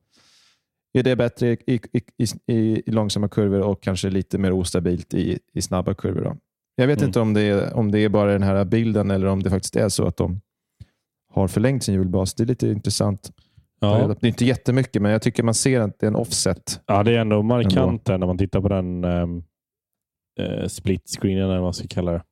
är 1.00 1.03
det 1.03 1.15
bättre 1.15 1.48
i, 1.48 1.57
i, 1.67 2.01
i, 2.17 2.53
i, 2.55 2.91
långsamma 2.91 3.27
kurvor 3.29 3.60
och 3.62 3.83
kanske 3.83 4.10
lite 4.10 4.38
mer 4.38 4.51
ostabilt 4.51 5.13
i, 5.13 5.39
i 5.53 5.62
snabba 5.62 5.93
kurvor. 5.93 6.21
Då. 6.21 6.38
Jag 6.75 6.88
vet 6.88 6.98
Mm. 7.00 7.07
inte 7.10 7.19
om 7.19 7.33
det, 7.33 7.41
är, 7.41 7.74
om 7.74 7.91
det 7.91 8.00
är 8.00 8.10
bara 8.10 8.31
den 8.31 8.43
här 8.43 8.65
bilden 8.65 9.12
eller 9.12 9.27
om 9.27 9.43
det 9.43 9.50
faktiskt 9.50 9.75
är 9.75 9.89
så 9.89 10.07
att 10.07 10.17
de 10.17 10.41
har 11.33 11.48
förlängt 11.48 11.83
sin 11.83 11.95
hjulbas. 11.95 12.33
Det 12.33 12.43
är 12.43 12.48
lite 12.48 12.67
intressant. 12.67 13.31
Ja. 13.79 14.07
Det 14.07 14.27
är 14.27 14.29
inte 14.29 14.45
jättemycket, 14.45 15.01
men 15.01 15.12
jag 15.12 15.21
tycker 15.21 15.43
man 15.43 15.53
ser 15.53 15.79
att 15.79 16.00
det 16.00 16.05
är 16.05 16.07
en 16.07 16.15
offset. 16.15 16.81
ja, 16.86 17.03
det 17.03 17.12
är 17.12 17.19
ändå 17.19 17.41
markant 17.43 18.05
där 18.05 18.17
när 18.17 18.27
man 18.27 18.38
tittar 18.38 18.62
på 18.62 18.67
den 18.69 19.03
um, 19.05 19.43
uh, 20.39 20.67
split-screenen, 20.67 21.43
eller 21.43 21.53
vad 21.55 21.63
man 21.63 21.74
ska 21.74 21.88
kalla 21.88 22.12
det. 22.12 22.24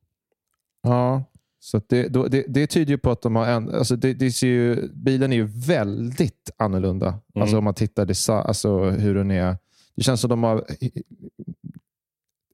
Ja. 0.82 1.24
Så 1.62 1.80
det, 1.88 2.08
då, 2.08 2.26
det, 2.28 2.44
det 2.48 2.66
tyder 2.66 2.90
ju 2.92 2.98
på 2.98 3.10
att 3.10 3.22
de 3.22 3.36
har 3.36 3.46
en, 3.46 3.74
alltså 3.74 3.96
det, 3.96 4.14
det 4.14 4.30
ser 4.30 4.46
ju, 4.46 4.88
bilen 4.92 5.32
är 5.32 5.36
ju 5.36 5.44
väldigt 5.66 6.50
annorlunda. 6.56 7.06
Mm. 7.08 7.42
Alltså 7.42 7.58
om 7.58 7.64
man 7.64 7.74
tittar 7.74 8.06
desa, 8.06 8.42
alltså 8.42 8.78
hur 8.90 9.14
den 9.14 9.30
är. 9.30 9.56
Det 9.96 10.02
känns 10.02 10.20
som 10.20 10.30
de 10.30 10.42
har 10.42 10.64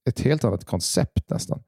ett 0.09 0.21
helt 0.21 0.45
annat 0.45 0.65
koncept 0.65 1.31
nästan. 1.31 1.63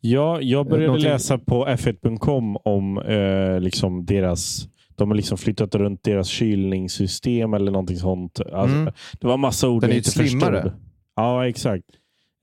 Ja, 0.00 0.40
jag 0.40 0.66
började 0.66 0.86
Någonting- 0.86 1.10
läsa 1.10 1.38
på 1.38 1.66
f1.com 1.66 2.56
om 2.56 2.98
eh, 2.98 3.60
liksom 3.60 4.06
deras 4.06 4.68
de 4.96 5.08
har 5.10 5.16
liksom 5.16 5.38
flyttat 5.38 5.74
runt 5.74 6.02
deras 6.02 6.28
kylningssystem 6.28 7.54
eller 7.54 7.72
någonting 7.72 7.96
sånt. 7.96 8.40
Alltså, 8.40 8.76
Mm. 8.76 8.92
Det 9.20 9.26
var 9.26 9.36
massa 9.36 9.68
ord 9.68 9.82
Den 9.82 9.90
är 9.90 9.92
jag 9.92 9.94
ju 9.94 9.98
inte 9.98 10.10
slimmare. 10.10 10.62
förstod. 10.62 10.80
Ja, 11.16 11.48
exakt. 11.48 11.84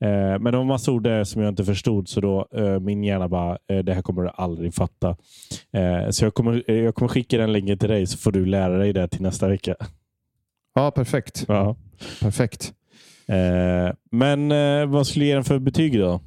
Eh, 0.02 0.38
men 0.38 0.44
det 0.44 0.56
var 0.56 0.64
massa 0.64 0.92
ord 0.92 1.02
där 1.02 1.24
som 1.24 1.42
jag 1.42 1.48
inte 1.48 1.64
förstod, 1.64 2.08
så 2.08 2.20
då 2.20 2.48
eh, 2.52 2.80
min 2.80 3.04
hjärna 3.04 3.28
bara, 3.28 3.58
eh, 3.68 3.78
det 3.78 3.94
här 3.94 4.02
kommer 4.02 4.22
du 4.22 4.30
aldrig 4.34 4.74
fatta. 4.74 5.16
Eh, 5.72 6.10
så 6.10 6.24
jag 6.24 6.34
kommer, 6.34 6.64
eh, 6.66 6.76
jag 6.76 6.94
kommer 6.94 7.08
skicka 7.08 7.38
den 7.38 7.52
länken 7.52 7.78
till 7.78 7.88
dig 7.88 8.06
så 8.06 8.18
får 8.18 8.32
du 8.32 8.46
lära 8.46 8.78
dig 8.78 8.92
det 8.92 9.08
till 9.08 9.22
nästa 9.22 9.48
vecka. 9.48 9.76
Ja, 10.74 10.90
perfekt. 10.90 11.44
Ja. 11.48 11.76
perfekt. 12.20 12.72
Eh, 13.26 13.94
men 14.10 14.48
vad 14.90 15.06
skulle 15.06 15.24
du 15.24 15.28
ge 15.28 15.34
den 15.34 15.44
för 15.44 15.58
betyg 15.58 15.98
då? 15.98 16.20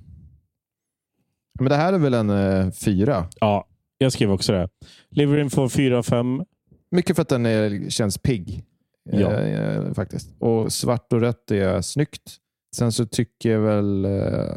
Men 1.60 1.70
det 1.70 1.76
här 1.76 1.94
är 1.94 1.98
väl 1.98 2.14
en 2.14 2.72
fyra? 2.72 3.28
Ja, 3.40 3.68
jag 3.98 4.12
skrev 4.12 4.32
också 4.32 4.52
det. 4.52 4.70
Liveryn 5.10 5.50
får 5.50 5.70
4 5.70 5.98
av 5.98 6.04
5. 6.04 6.44
Mycket 6.92 7.16
för 7.16 7.22
att 7.22 7.30
den 7.30 7.46
är, 7.46 7.90
känns 7.90 8.18
pigg. 8.18 8.64
Ja. 9.12 9.32
Eh, 9.32 9.94
faktiskt. 9.94 10.36
Och 10.40 10.74
svart 10.74 11.14
och 11.14 11.22
rött 11.22 11.52
är 11.52 11.82
snyggt. 11.82 12.40
Sen 12.76 12.92
så 12.92 13.06
tycker 13.06 13.52
jag 13.52 13.60
väl... 13.60 14.06
Eh, 14.06 14.56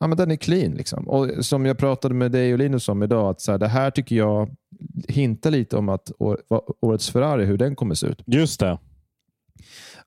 ja, 0.00 0.06
men 0.06 0.16
den 0.16 0.30
är 0.30 0.36
clean. 0.36 0.72
Liksom. 0.72 1.08
Och 1.08 1.44
Som 1.46 1.66
jag 1.66 1.78
pratade 1.78 2.14
med 2.14 2.32
dig 2.32 2.52
och 2.52 2.58
Linus 2.58 2.88
om 2.88 3.02
idag, 3.02 3.30
att 3.30 3.40
så 3.40 3.52
här, 3.52 3.58
det 3.58 3.68
här 3.68 3.90
tycker 3.90 4.16
jag 4.16 4.50
hintar 5.08 5.50
lite 5.50 5.76
om 5.76 5.88
att 5.88 6.12
årets 6.80 7.10
Ferrari, 7.10 7.44
hur 7.44 7.58
den 7.58 7.76
kommer 7.76 7.94
se 7.94 8.06
ut. 8.06 8.22
Just 8.26 8.60
det. 8.60 8.78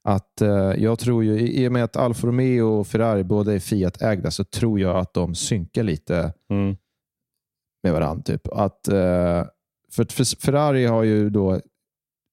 Att, 0.01 0.41
eh, 0.41 0.74
jag 0.77 1.00
tror 1.00 1.24
ju, 1.24 1.39
i 1.39 1.63
i 1.63 1.67
och 1.67 1.72
med 1.72 1.84
att 1.84 1.95
Alfa 1.95 2.27
Romeo 2.27 2.65
och 2.79 2.88
Ferrari 2.88 3.24
båda 3.24 3.53
är 3.53 3.60
Fiat-ägda 3.60 4.31
så 4.31 4.43
tror 4.43 4.79
jag 4.79 4.95
att 4.98 5.13
de 5.13 5.36
synkar 5.36 5.84
lite 5.84 6.34
Mm. 6.50 6.77
med 7.84 7.93
varandra. 7.93 8.24
Typ. 8.24 8.48
Att, 8.48 8.88
eh, 8.88 9.43
för, 9.91 10.05
för 10.13 10.41
Ferrari 10.45 10.86
har 10.86 11.03
ju 11.03 11.29
då 11.29 11.62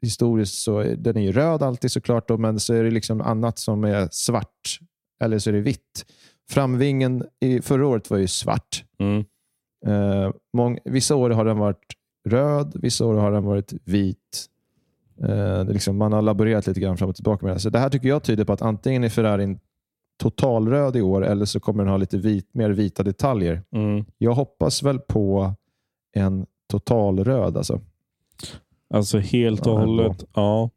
historiskt 0.03 0.55
så 0.55 0.83
den 0.83 1.17
är 1.17 1.21
ju 1.21 1.33
röd 1.33 1.63
alltid 1.63 1.93
såklart, 1.93 2.29
då, 2.29 2.39
men 2.39 2.61
så 2.61 2.75
är 2.75 2.85
det 2.85 2.91
liksom 2.91 3.21
annat 3.21 3.59
som 3.59 3.85
är 3.85 4.09
svart 4.11 4.79
eller 5.25 5.39
så 5.39 5.51
är 5.51 5.55
det 5.55 5.61
vitt. 5.61 6.07
Framvingen 6.51 7.25
i 7.41 7.61
förra 7.61 7.87
året 7.87 8.11
var 8.11 8.19
ju 8.19 8.29
svart. 8.29 8.85
Mm. 8.99 9.25
Eh, 9.87 10.33
mång, 10.57 10.79
vissa 10.85 11.17
år 11.17 11.31
har 11.31 11.45
den 11.45 11.59
varit 11.59 11.93
röd, 12.29 12.73
vissa 12.75 13.07
år 13.07 13.15
har 13.15 13.33
den 13.33 13.45
varit 13.45 13.73
vit. 13.85 14.47
Eh, 15.23 15.65
liksom, 15.65 15.97
man 15.97 16.13
har 16.13 16.23
laborerat 16.23 16.67
lite 16.67 16.81
grann 16.81 16.97
fram 16.97 17.09
och 17.09 17.15
tillbaka 17.15 17.47
med 17.47 17.57
det. 17.57 17.61
Så 17.61 17.71
det 17.71 17.79
här 17.79 17.89
tycker 17.89 18.09
jag 18.09 18.23
tyder 18.23 18.45
på 18.45 18.53
att 18.53 18.63
antingen 18.63 19.05
är 19.05 19.09
Ferrarin 19.09 19.59
totalröd 20.23 20.97
i 20.97 21.03
år 21.03 21.25
eller 21.27 21.45
så 21.45 21.61
kommer 21.61 21.85
den 21.85 21.91
ha 21.91 21.97
lite 21.97 22.19
vit, 22.19 22.55
mer 22.55 22.71
vita 22.71 23.03
detaljer. 23.03 23.63
Mm. 23.73 24.05
Jag 24.19 24.35
hoppas 24.35 24.83
väl 24.83 24.99
på 24.99 25.55
en 26.13 26.47
totalröd. 26.71 27.57
Alltså. 27.57 27.81
Alltså 28.93 29.19
helt 29.19 29.67
och 29.67 29.73
Ja, 29.73 29.79
hållet. 29.85 30.25
Ja. 30.35 30.71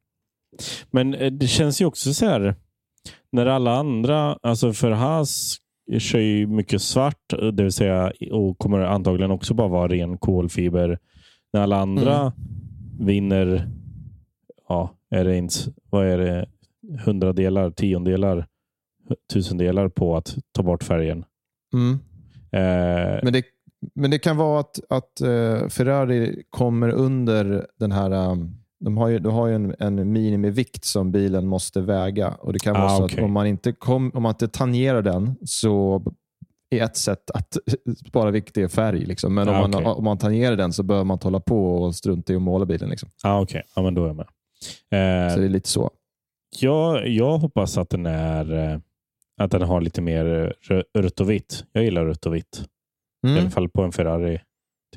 Men 0.92 1.14
eh, 1.14 1.32
det 1.32 1.48
känns 1.48 1.82
ju 1.82 1.86
också 1.86 2.14
så 2.14 2.26
här. 2.26 2.56
När 3.32 3.46
alla 3.46 3.76
andra, 3.76 4.38
alltså 4.42 4.74
för 4.74 4.92
Haas 4.92 5.58
kör 6.00 6.20
ju 6.20 6.48
mycket 6.48 6.82
svart, 6.82 7.34
eh, 7.34 7.48
det 7.48 7.64
vill 7.64 7.72
säga 7.72 8.12
och 8.32 8.58
kommer 8.58 8.80
antagligen 8.80 9.32
också 9.32 9.54
bara 9.54 9.68
vara 9.68 9.88
ren 9.88 10.18
kolfiber. 10.18 11.00
När 11.54 11.62
alla 11.62 11.78
andra 11.78 12.20
Mm. 12.20 12.32
vinner, 13.06 13.70
ja, 14.70 14.90
är 15.10 15.26
det 15.26 15.38
inte, 15.38 15.56
vad 15.90 16.06
är 16.08 16.18
det, 16.18 16.46
hundradelar, 17.06 17.72
tiondelar, 17.72 18.46
tusendelar 19.34 19.90
på 19.90 20.18
att 20.18 20.36
ta 20.52 20.64
bort 20.64 20.84
färgen. 20.84 21.26
Eh, 22.52 23.20
Men, 23.24 23.34
det, 23.34 23.44
men 23.96 24.12
det 24.12 24.20
kan 24.20 24.38
vara 24.38 24.60
att, 24.60 24.80
att 24.90 25.22
eh, 25.22 25.68
Ferrari 25.68 26.44
kommer 26.50 26.90
under 26.90 27.68
den 27.80 27.92
här... 27.92 28.12
um, 28.32 28.56
de 28.80 28.98
har 28.98 29.08
ju, 29.08 29.20
de 29.20 29.34
har 29.34 29.48
ju 29.48 29.56
en, 29.56 29.76
en 29.80 30.12
minimivikt 30.12 30.86
som 30.86 31.12
bilen 31.12 31.48
måste 31.48 31.82
väga. 31.82 32.30
Och 32.32 32.54
Det 32.54 32.60
kan 32.60 32.76
Ah, 32.76 32.80
vara 32.80 32.90
så 32.98 33.06
okej. 33.06 33.18
att 33.20 33.24
om 33.26 33.32
man, 33.32 33.48
inte 33.48 33.72
kom, 33.72 34.12
om 34.14 34.24
man 34.24 34.30
inte 34.30 34.48
tangerar 34.48 35.02
den 35.02 35.36
så 35.46 36.04
är 36.70 36.84
ett 36.84 36.98
sätt 36.98 37.32
att 37.32 37.58
spara 38.08 38.32
vikt 38.32 38.58
är 38.58 38.68
färg. 38.68 39.06
Liksom. 39.06 39.34
Men 39.34 39.50
om, 39.50 39.56
Ah, 39.56 39.62
man, 39.62 39.76
okej. 39.76 39.86
om 39.88 40.04
man 40.04 40.18
tangerar 40.18 40.56
den 40.56 40.74
så 40.74 40.84
behöver 40.84 41.04
man 41.06 41.16
inte 41.16 41.28
hålla 41.28 41.40
på 41.40 41.76
och 41.76 41.96
strunta 41.96 42.34
i 42.34 42.36
att 42.36 42.42
måla 42.42 42.66
bilen. 42.66 42.90
Liksom. 42.90 43.10
ah, 43.24 43.42
Okej, 43.42 43.64
ja, 43.76 43.82
men 43.82 43.94
då 43.94 44.04
är 44.04 44.08
jag 44.08 44.16
med. 44.16 44.26
Eh, 45.28 45.34
Så 45.34 45.40
det 45.40 45.46
är 45.46 45.50
lite 45.50 45.70
så. 45.70 45.90
Jag, 46.60 47.08
jag 47.08 47.38
hoppas 47.38 47.78
att 47.78 47.90
den 47.90 48.06
är 48.06 48.72
eh, 48.74 48.80
att 49.42 49.52
den 49.52 49.62
har 49.62 49.82
lite 49.82 50.02
mer 50.02 50.54
rö- 50.70 50.84
rött 50.98 51.20
och 51.20 51.30
vitt. 51.30 51.64
Jag 51.72 51.84
gillar 51.84 52.06
rött 52.06 52.26
och 52.26 52.36
vitt. 52.36 52.64
I 53.26 53.32
Mm. 53.32 53.42
alla 53.42 53.50
fall 53.50 53.70
på 53.70 53.82
en 53.82 53.92
Ferrari. 53.92 54.40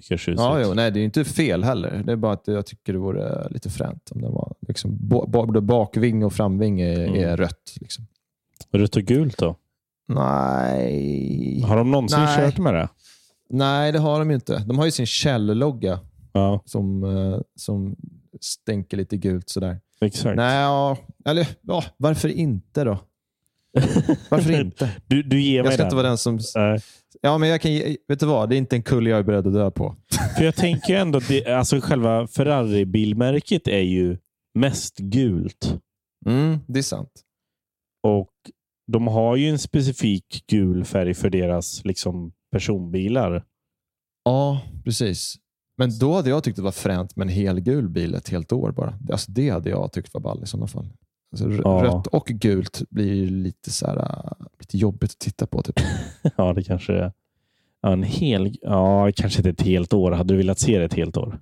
Tycker 0.00 0.22
jag. 0.30 0.36
Ja, 0.38 0.60
jo, 0.64 0.74
nej, 0.74 0.90
det 0.90 0.98
är 0.98 1.00
ju 1.00 1.04
inte 1.04 1.24
fel 1.24 1.64
heller. 1.64 2.02
Det 2.06 2.12
är 2.12 2.16
bara 2.16 2.32
att 2.32 2.48
jag 2.48 2.66
tycker 2.66 2.92
det 2.92 2.98
vore 2.98 3.48
lite 3.50 3.70
fränt 3.70 4.10
om 4.14 4.20
den 4.22 4.32
var 4.32 4.54
liksom, 4.68 4.96
både 5.28 5.60
bakving 5.60 6.24
och 6.24 6.32
framving 6.32 6.80
är, 6.80 7.06
Mm. 7.06 7.14
är 7.28 7.36
rött. 7.36 7.74
Liksom. 7.80 8.06
Rött 8.72 8.96
och 8.96 9.02
gult 9.02 9.38
då? 9.38 9.56
Nej. 10.08 11.60
Har 11.62 11.76
de 11.76 11.90
någonsin 11.90 12.18
Nej. 12.20 12.36
kört 12.36 12.58
med 12.58 12.74
det? 12.74 12.88
Nej, 13.50 13.92
det 13.92 13.98
har 13.98 14.18
de 14.18 14.28
ju 14.30 14.34
inte. 14.34 14.58
De 14.58 14.78
har 14.78 14.84
ju 14.84 14.90
sin 14.90 15.06
Shell-logga 15.06 15.98
Ja, 16.32 16.62
som, 16.64 17.04
eh, 17.04 17.40
som 17.56 17.96
stänker 18.40 18.96
lite 18.96 19.16
gult 19.16 19.48
sådär. 19.48 19.80
exakt. 20.00 20.36
Nej, 20.36 20.60
ja, 20.60 20.96
eller 21.24 21.46
ja, 21.60 21.84
varför 21.96 22.28
inte 22.28 22.84
då? 22.84 22.98
Varför 24.30 24.60
inte? 24.60 24.90
Du, 25.06 25.22
du 25.22 25.40
ger 25.40 25.62
mig 25.62 25.66
Jag 25.66 25.72
ska 25.74 25.82
den. 25.82 25.86
inte 25.86 25.96
vara 25.96 26.08
den 26.08 26.18
som... 26.18 26.38
Nej. 26.56 26.80
Ja, 27.20 27.38
men 27.38 27.48
jag 27.48 27.60
kan 27.60 27.72
vet 28.08 28.20
du 28.20 28.26
vad? 28.26 28.48
Det 28.48 28.56
är 28.56 28.58
inte 28.58 28.76
en 28.76 28.82
kulle 28.82 29.10
jag 29.10 29.18
är 29.18 29.22
beredd 29.22 29.46
att 29.46 29.52
dö 29.52 29.70
på. 29.70 29.96
För 30.36 30.44
jag 30.44 30.56
tänker 30.56 30.96
ändå 30.96 31.20
det, 31.28 31.46
alltså 31.46 31.80
själva 31.80 32.26
Ferrari-bilmärket 32.26 33.68
är 33.68 33.82
ju 33.82 34.18
mest 34.58 34.98
gult. 34.98 35.78
Mm, 36.26 36.58
det 36.68 36.78
är 36.78 36.82
sant. 36.82 37.22
Och 38.02 38.32
de 38.92 39.06
har 39.06 39.36
ju 39.36 39.48
en 39.48 39.58
specifik 39.58 40.44
gul 40.46 40.84
färg 40.84 41.14
för 41.14 41.30
deras 41.30 41.84
liksom, 41.84 42.32
personbilar. 42.52 43.44
Ja, 44.24 44.60
precis. 44.84 45.36
Men 45.78 45.98
då 45.98 46.14
hade 46.14 46.30
jag 46.30 46.44
tyckt 46.44 46.56
det 46.56 46.62
var 46.62 46.72
fränt 46.72 47.16
med 47.16 47.24
en 47.24 47.34
helgul 47.34 47.88
bil 47.88 48.14
ett 48.14 48.28
helt 48.28 48.52
år 48.52 48.72
bara. 48.72 48.98
Alltså, 49.10 49.32
det 49.32 49.50
hade 49.50 49.70
jag 49.70 49.92
tyckt 49.92 50.14
var 50.14 50.20
ball 50.20 50.42
i 50.42 50.46
sådana 50.46 50.66
fall. 50.66 50.88
Alltså, 51.32 51.50
Ja. 51.50 51.82
Rött 51.84 52.06
och 52.06 52.26
gult 52.26 52.82
blir 52.90 53.14
ju 53.14 53.26
lite, 53.30 53.70
så 53.70 53.86
här, 53.86 53.96
äh, 53.98 54.46
lite 54.58 54.78
jobbigt 54.78 55.10
att 55.10 55.18
titta 55.18 55.46
på. 55.46 55.62
Typ. 55.62 55.74
Ja, 56.36 56.52
det 56.52 56.62
kanske 56.62 56.92
är. 56.92 57.12
Ja, 57.82 57.92
en 57.92 58.02
hel... 58.02 58.56
Ja, 58.62 59.12
kanske 59.16 59.38
inte 59.38 59.50
ett 59.50 59.60
helt 59.62 59.92
år. 59.92 60.12
Hade 60.12 60.34
du 60.34 60.38
velat 60.38 60.58
se 60.58 60.78
det 60.78 60.84
ett 60.84 60.94
helt 60.94 61.16
år? 61.16 61.40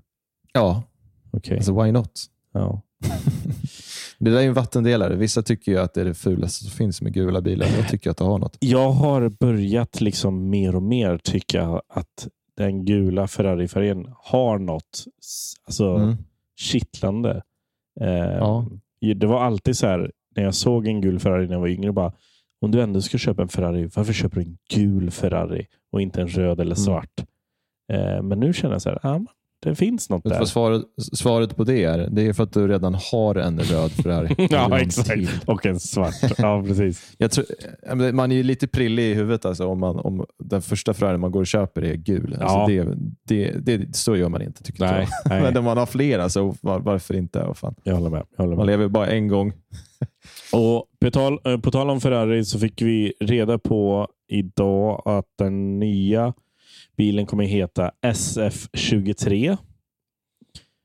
Ja, 0.53 0.83
Okej. 1.31 1.57
alltså 1.57 1.83
why 1.83 1.92
not? 1.92 2.25
Ja. 2.53 2.83
Det 4.18 4.31
där 4.31 4.37
är 4.38 4.42
ju 4.42 4.49
en 4.49 4.55
vattendelare. 4.55 5.16
Vissa 5.16 5.42
tycker 5.42 5.72
ju 5.72 5.79
att 5.79 5.94
det 5.94 6.01
är 6.01 6.05
det 6.05 6.14
fulaste 6.14 6.64
som 6.64 6.70
finns 6.72 7.03
med 7.03 7.12
gula 7.14 7.40
bilar. 7.40 7.66
Jag 7.79 7.88
tycker 7.88 8.11
att 8.11 8.16
det 8.16 8.25
har 8.25 8.38
något. 8.38 8.57
Jag 8.61 8.90
har 8.90 9.29
börjat 9.29 10.01
liksom 10.01 10.51
mer 10.51 10.77
och 10.77 10.83
mer 10.83 11.18
tycka 11.18 11.81
att 11.88 12.29
den 12.57 12.85
gula 12.85 13.27
Ferrari-färgen 13.29 14.07
har 14.18 14.59
något 14.59 15.05
alltså, 15.66 15.94
Mm. 15.94 16.16
kittlande. 16.61 17.42
Eh, 18.01 18.09
Ja. 18.09 18.66
Det 19.00 19.26
var 19.26 19.40
alltid 19.44 19.76
så 19.76 19.87
här, 19.87 20.12
när 20.37 20.42
jag 20.42 20.54
såg 20.54 20.87
en 20.87 21.00
gul 21.00 21.18
Ferrari 21.18 21.46
när 21.46 21.52
jag 21.54 21.61
var 21.61 21.68
yngre, 21.68 21.92
bara 21.92 22.12
om 22.61 22.70
du 22.70 22.80
ändå 22.82 23.00
ska 23.00 23.18
köpa 23.18 23.42
en 23.42 23.48
Ferrari, 23.48 23.90
varför 23.96 24.12
köper 24.12 24.37
du 24.37 24.42
en 24.42 24.59
gul 24.74 25.11
Ferrari 25.11 25.66
och 25.92 26.00
inte 26.02 26.20
en 26.20 26.28
röd 26.28 26.61
eller 26.61 26.76
Mm. 26.76 26.85
svart? 26.85 27.20
Eh, 27.92 28.22
men 28.22 28.40
nu 28.40 28.52
känner 28.52 28.74
jag 28.74 28.82
så 28.82 28.88
här, 28.90 28.98
ah, 29.06 29.20
det 29.70 29.74
finns 29.74 30.11
något 30.11 30.24
där. 30.24 30.44
svaret, 30.44 30.83
svaret 31.12 31.57
på 31.57 31.64
det 31.64 31.85
är? 31.85 32.09
Det 32.11 32.26
är 32.26 32.33
för 32.33 32.42
att 32.42 32.52
du 32.52 32.68
redan 32.68 32.94
har 33.12 33.35
en 33.35 33.59
röd 33.61 33.90
Ferrari. 33.90 34.35
Ja, 34.50 34.81
exakt. 34.81 35.48
Och 35.48 35.66
en 35.66 35.81
svart. 35.81 36.14
Ja, 36.38 36.62
precis. 36.66 37.14
Jag 37.18 37.31
tror, 37.31 38.12
man 38.12 38.33
är 38.33 38.37
ju 38.37 38.42
lite 38.42 38.68
prillig 38.68 39.02
i 39.11 39.14
huvudet 39.14 39.44
alltså, 39.44 39.66
om, 39.66 39.81
man, 39.81 39.98
om 39.98 40.24
den 40.44 40.62
första 40.62 40.94
Ferrari 40.94 41.18
man 41.18 41.31
går 41.31 41.40
och 41.40 41.46
köper 41.46 41.83
är 41.85 41.94
gul. 41.94 42.37
Alltså, 42.40 42.57
Ja. 42.59 42.66
det, 42.66 42.94
det, 43.26 43.76
det, 43.76 43.96
så 43.96 44.16
gör 44.16 44.29
man 44.29 44.42
inte, 44.42 44.62
tycker 44.62 44.85
Nej, 44.85 45.09
jag. 45.24 45.31
nej. 45.31 45.42
Men 45.52 45.57
om 45.57 45.64
man 45.64 45.79
har 45.79 45.87
flera, 45.87 46.29
så 46.29 46.55
var, 46.61 46.81
varför 46.81 47.14
inte? 47.16 47.38
Vad 47.46 47.57
fan. 47.57 47.74
Jag 47.83 47.94
håller 47.94 48.11
med. 48.11 48.22
Jag 48.37 48.44
håller 48.44 48.57
Man 48.57 48.66
med. 48.66 48.72
lever 48.72 48.88
bara 48.88 49.07
en 49.07 49.29
gång. 49.29 49.52
Och 50.52 50.85
på 51.00 51.11
tal, 51.11 51.38
eh, 51.44 51.59
på 51.61 51.70
tal 51.70 51.90
om 51.90 52.00
Ferrari 52.00 52.44
så 52.44 52.59
fick 52.59 52.83
vi 52.83 53.12
reda 53.20 53.59
på 53.59 54.09
idag 54.29 55.02
att 55.05 55.26
den 55.38 55.79
nya 55.79 56.35
bilen 56.96 57.26
kommer 57.26 57.44
heta 57.44 57.92
SF23. 58.06 59.56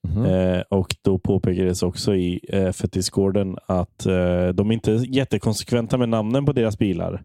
Mhm. 0.08 0.26
Eh, 0.26 0.62
och 0.70 0.96
då 1.02 1.20
påpekades 1.20 1.84
också 1.84 2.16
i 2.16 2.40
eh, 2.50 2.66
F1-discorden 2.68 3.58
att 3.66 4.06
eh, 4.06 4.48
de 4.48 4.72
inte 4.72 4.92
är 4.92 5.16
jättekonsekventa 5.16 5.98
med 5.98 6.10
namnen 6.10 6.46
på 6.46 6.54
deras 6.54 6.78
bilar. 6.78 7.24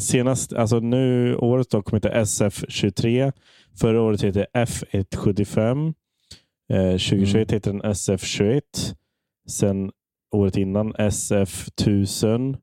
Senast, 0.00 0.52
alltså 0.52 0.80
nu 0.80 1.36
året 1.36 1.70
då 1.70 1.82
kommer 1.82 1.98
heta 1.98 2.20
SF23. 2.22 3.32
Förra 3.80 4.02
året 4.02 4.22
hette 4.22 4.46
F175. 4.54 5.94
Eh, 6.72 6.90
2021 6.92 7.34
Mm. 7.34 7.46
heter 7.54 7.72
den 7.72 7.82
SF21. 7.82 8.62
Sen 9.48 9.90
året 10.34 10.56
innan 10.56 10.94
SF1000, 10.94 12.56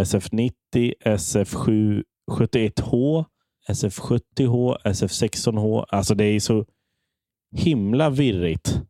SF90, 0.00 0.92
SF71H, 1.04 3.24
SF70H, 3.68 4.76
SF16H. 4.84 5.84
Alltså 5.88 6.14
det 6.14 6.24
är 6.24 6.40
så 6.40 6.64
himla 7.56 8.10
virrigt. 8.10 8.80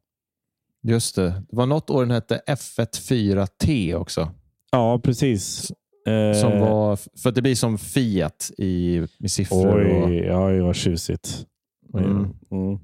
Just 0.83 1.17
det. 1.17 1.29
Det 1.51 1.57
var 1.57 1.67
något 1.67 1.91
år 1.91 2.01
den 2.01 2.11
hette 2.11 2.41
F14T 2.47 3.95
också. 3.95 4.31
Ja, 4.73 5.01
precis. 5.05 5.71
Eh, 6.07 6.41
Som 6.41 6.61
var, 6.61 6.97
för 7.23 7.29
att 7.29 7.35
det 7.35 7.43
blir 7.43 7.55
som 7.55 7.79
Fiat 7.79 8.51
i, 8.59 9.01
med 9.19 9.31
siffror. 9.31 9.85
Och, 9.85 10.09
Oj, 10.09 10.17
ja, 10.17 10.49
det 10.49 10.63
var 10.63 10.75
tjusigt. 10.75 11.47
Mm. 11.95 12.15
Mm. 12.51 12.79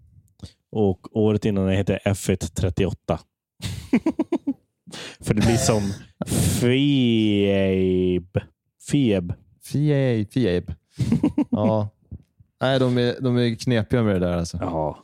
Och 0.70 1.16
året 1.16 1.44
innan 1.44 1.66
det 1.66 1.74
hette 1.74 1.98
F138. 2.04 2.94
För 5.20 5.35
det 5.35 5.40
blir 5.46 5.57
som 5.57 5.83
Fieb. 6.61 8.38
Fieb. 8.90 9.33
Fiat. 9.64 10.33
Fiat. 10.33 10.64
Ja. 11.50 11.88
Nej, 12.61 12.78
de 12.78 12.98
är, 12.98 13.14
de 13.20 13.37
är 13.37 13.54
knepiga 13.54 14.02
med 14.02 14.14
det 14.20 14.26
där. 14.26 14.37
Alltså. 14.38 14.59
Ja. 14.61 14.98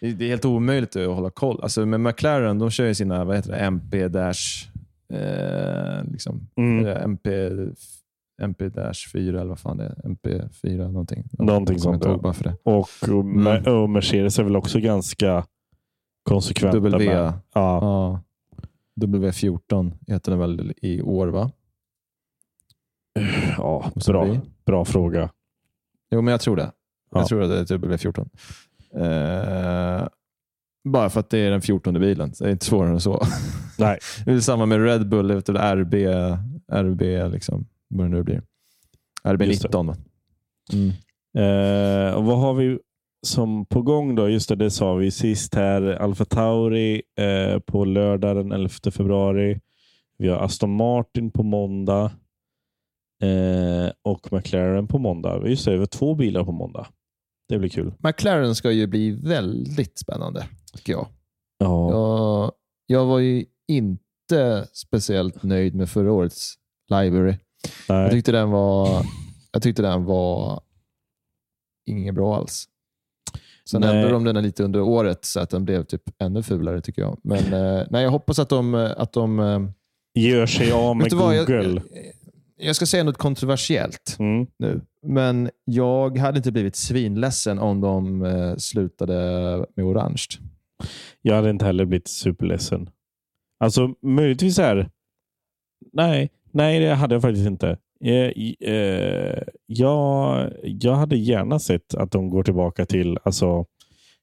Det 0.00 0.12
det 0.12 0.24
är 0.24 0.28
helt 0.28 0.44
omöjligt 0.44 0.96
att 0.96 1.06
hålla 1.06 1.30
koll. 1.30 1.60
Alltså 1.62 1.86
med 1.86 2.00
McLaren, 2.00 2.58
de 2.58 2.70
kör 2.70 2.86
ju 2.86 2.94
sina 2.94 3.24
vad 3.24 3.36
heter 3.36 3.50
det, 3.50 3.58
MP 3.58 4.08
Dash 4.08 4.68
eh, 5.12 6.04
liksom, 6.12 6.48
Mm. 6.56 6.86
MP, 6.86 7.50
MP 8.42 8.68
Dash 8.68 9.08
4 9.12 9.40
eller 9.40 9.48
vad 9.48 9.58
fan 9.58 9.76
det 9.76 9.84
är. 9.84 9.94
MP4 10.08 10.76
någonting. 10.78 11.24
Någonting 11.32 11.78
sånt, 11.78 12.02
bara 12.22 12.32
för 12.32 12.44
det. 12.44 12.56
Och, 12.62 12.88
och, 13.02 13.08
Mm. 13.08 13.64
och 13.82 13.90
Mercedes 13.90 14.38
är 14.38 14.42
väl 14.42 14.56
också 14.56 14.80
ganska 14.80 15.44
konsekventa. 16.22 16.76
W. 16.76 17.06
Med. 17.06 17.16
Ja. 17.16 17.32
Ja. 17.52 18.20
W14 19.00 19.92
heter 20.06 20.30
den 20.30 20.40
väl 20.40 20.72
i 20.82 21.02
år 21.02 21.26
va? 21.26 21.50
Ja, 23.58 23.92
bra, 24.06 24.24
bli? 24.24 24.40
bra 24.66 24.84
fråga. 24.84 25.30
Jo, 26.10 26.22
men 26.22 26.32
jag 26.32 26.40
tror 26.40 26.56
det. 26.56 26.72
Ja. 27.10 27.18
Jag 27.18 27.26
tror 27.26 27.42
att 27.42 27.68
det 27.68 27.74
är 27.74 27.78
W14. 27.78 28.28
Eh, 28.94 30.08
bara 30.84 31.10
för 31.10 31.20
att 31.20 31.30
det 31.30 31.38
är 31.38 31.50
den 31.50 31.62
14 31.62 31.94
bilen. 31.94 32.32
Det 32.38 32.44
är 32.44 32.50
inte 32.50 32.64
svårare 32.64 32.90
än 32.90 33.00
så. 33.00 33.22
Nej, 33.78 33.98
Det 34.24 34.32
är 34.32 34.40
samma 34.40 34.66
med 34.66 34.84
Red 34.84 35.08
Bull, 35.08 35.32
vet 35.32 35.46
du, 35.46 35.52
RB, 35.52 35.94
RB 36.72 37.02
liksom, 37.32 37.66
vad 37.88 38.06
det 38.06 38.10
nu 38.10 38.22
blir. 38.22 38.34
Just 38.34 39.62
det. 39.62 39.68
RB19. 39.68 39.86
va? 39.86 39.96
Mm. 40.72 40.92
Eh, 41.38 42.14
och 42.14 42.24
vad 42.24 42.38
har 42.38 42.54
vi 42.54 42.78
som 43.22 43.66
på 43.66 43.82
gång 43.82 44.14
då? 44.14 44.28
Just 44.28 44.48
det, 44.48 44.56
det 44.56 44.70
sa 44.70 44.94
vi 44.94 45.10
sist 45.10 45.54
här. 45.54 45.82
Alfa 45.82 46.24
Tauri 46.24 47.02
eh, 47.18 47.58
på 47.58 47.84
lördag 47.84 48.36
den 48.36 48.52
11 48.52 48.68
februari. 48.92 49.60
Vi 50.18 50.28
har 50.28 50.38
Aston 50.38 50.76
Martin 50.76 51.30
på 51.30 51.42
måndag. 51.42 52.10
Eh, 53.22 53.92
och 54.02 54.32
McLaren 54.32 54.86
på 54.86 54.98
måndag. 54.98 55.48
Just 55.48 55.64
det, 55.64 55.72
vi 55.72 55.78
har 55.78 55.86
två 55.86 56.14
bilar 56.14 56.44
på 56.44 56.52
måndag. 56.52 56.86
Det 57.48 57.58
blir 57.58 57.68
kul. 57.68 57.92
McLaren 57.98 58.54
ska 58.54 58.70
ju 58.70 58.86
bli 58.86 59.10
väldigt 59.10 59.98
spännande, 59.98 60.46
tycker 60.76 60.92
jag. 60.92 61.06
Ja, 61.58 61.90
Jag, 61.90 62.52
jag 62.86 63.06
var 63.06 63.18
ju 63.18 63.44
inte 63.68 64.66
speciellt 64.72 65.42
nöjd 65.42 65.74
med 65.74 65.88
förra 65.90 66.12
årets 66.12 66.54
library. 66.90 67.36
Jag 67.88 67.96
nej. 68.02 68.10
tyckte 68.10 68.32
den 68.32 68.50
var, 68.50 69.06
jag 69.52 69.62
tyckte 69.62 69.82
den 69.82 70.04
var 70.04 70.60
inget 71.90 72.14
bra 72.14 72.36
alls. 72.36 72.68
Sen 73.70 73.80
Nej. 73.80 73.90
ändrade 73.90 74.12
de 74.14 74.24
den 74.24 74.42
lite 74.42 74.64
under 74.64 74.80
året 74.80 75.24
så 75.24 75.40
att 75.40 75.50
den 75.50 75.64
blev 75.64 75.84
typ 75.84 76.02
ännu 76.18 76.42
fulare 76.42 76.80
tycker 76.80 77.02
jag. 77.02 77.18
Men 77.22 77.38
eh, 77.52 77.86
nej, 77.90 78.02
jag 78.02 78.10
hoppas 78.10 78.38
att 78.38 78.48
de, 78.48 78.74
att 78.96 79.12
de 79.12 79.38
eh, 79.40 79.60
Gör 80.18 80.46
sig 80.46 80.72
av 80.72 80.96
med 80.96 81.12
vad, 81.12 81.36
jag- 81.36 81.46
Google. 81.46 81.82
Jag 82.56 82.76
ska 82.76 82.86
säga 82.86 83.04
något 83.04 83.18
kontroversiellt 83.18 84.16
Mm. 84.18 84.46
nu, 84.58 84.80
men 85.02 85.50
jag 85.64 86.18
hade 86.18 86.36
inte 86.36 86.52
blivit 86.52 86.76
svinledsen 86.76 87.58
om 87.58 87.80
de 87.80 88.24
eh, 88.24 88.56
slutade 88.56 89.14
med 89.76 89.84
orange. 89.86 90.26
Jag 91.22 91.34
hade 91.34 91.50
inte 91.50 91.64
heller 91.64 91.84
blivit 91.84 92.08
superledsen. 92.08 92.90
Alltså 93.60 93.94
möjligtvis 94.02 94.58
är 94.58 94.90
Nej, 95.92 96.30
nej 96.52 96.80
det 96.80 96.94
hade 96.94 97.14
jag 97.14 97.22
faktiskt 97.22 97.46
inte. 97.46 97.78
Eh, 98.04 98.30
eh, 98.70 99.42
jag, 99.66 100.50
jag 100.62 100.94
hade 100.94 101.16
gärna 101.16 101.58
sett 101.58 101.94
att 101.94 102.10
de 102.10 102.30
går 102.30 102.42
tillbaka 102.42 102.86
till 102.86 103.18
alltså, 103.22 103.64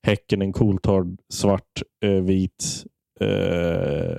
häcken, 0.03 0.41
en 0.41 0.53
cooltard, 0.53 1.17
svart, 1.29 1.81
eh, 2.03 2.09
vit 2.11 2.85
eh, 3.19 4.15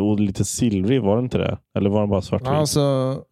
och 0.00 0.20
lite 0.20 0.44
silvrig. 0.44 1.02
Var 1.02 1.16
det 1.16 1.22
inte 1.22 1.38
det? 1.38 1.58
Eller 1.78 1.90
var 1.90 2.00
den 2.00 2.10
bara 2.10 2.22
svartvit? 2.22 2.48
Alltså, 2.48 2.80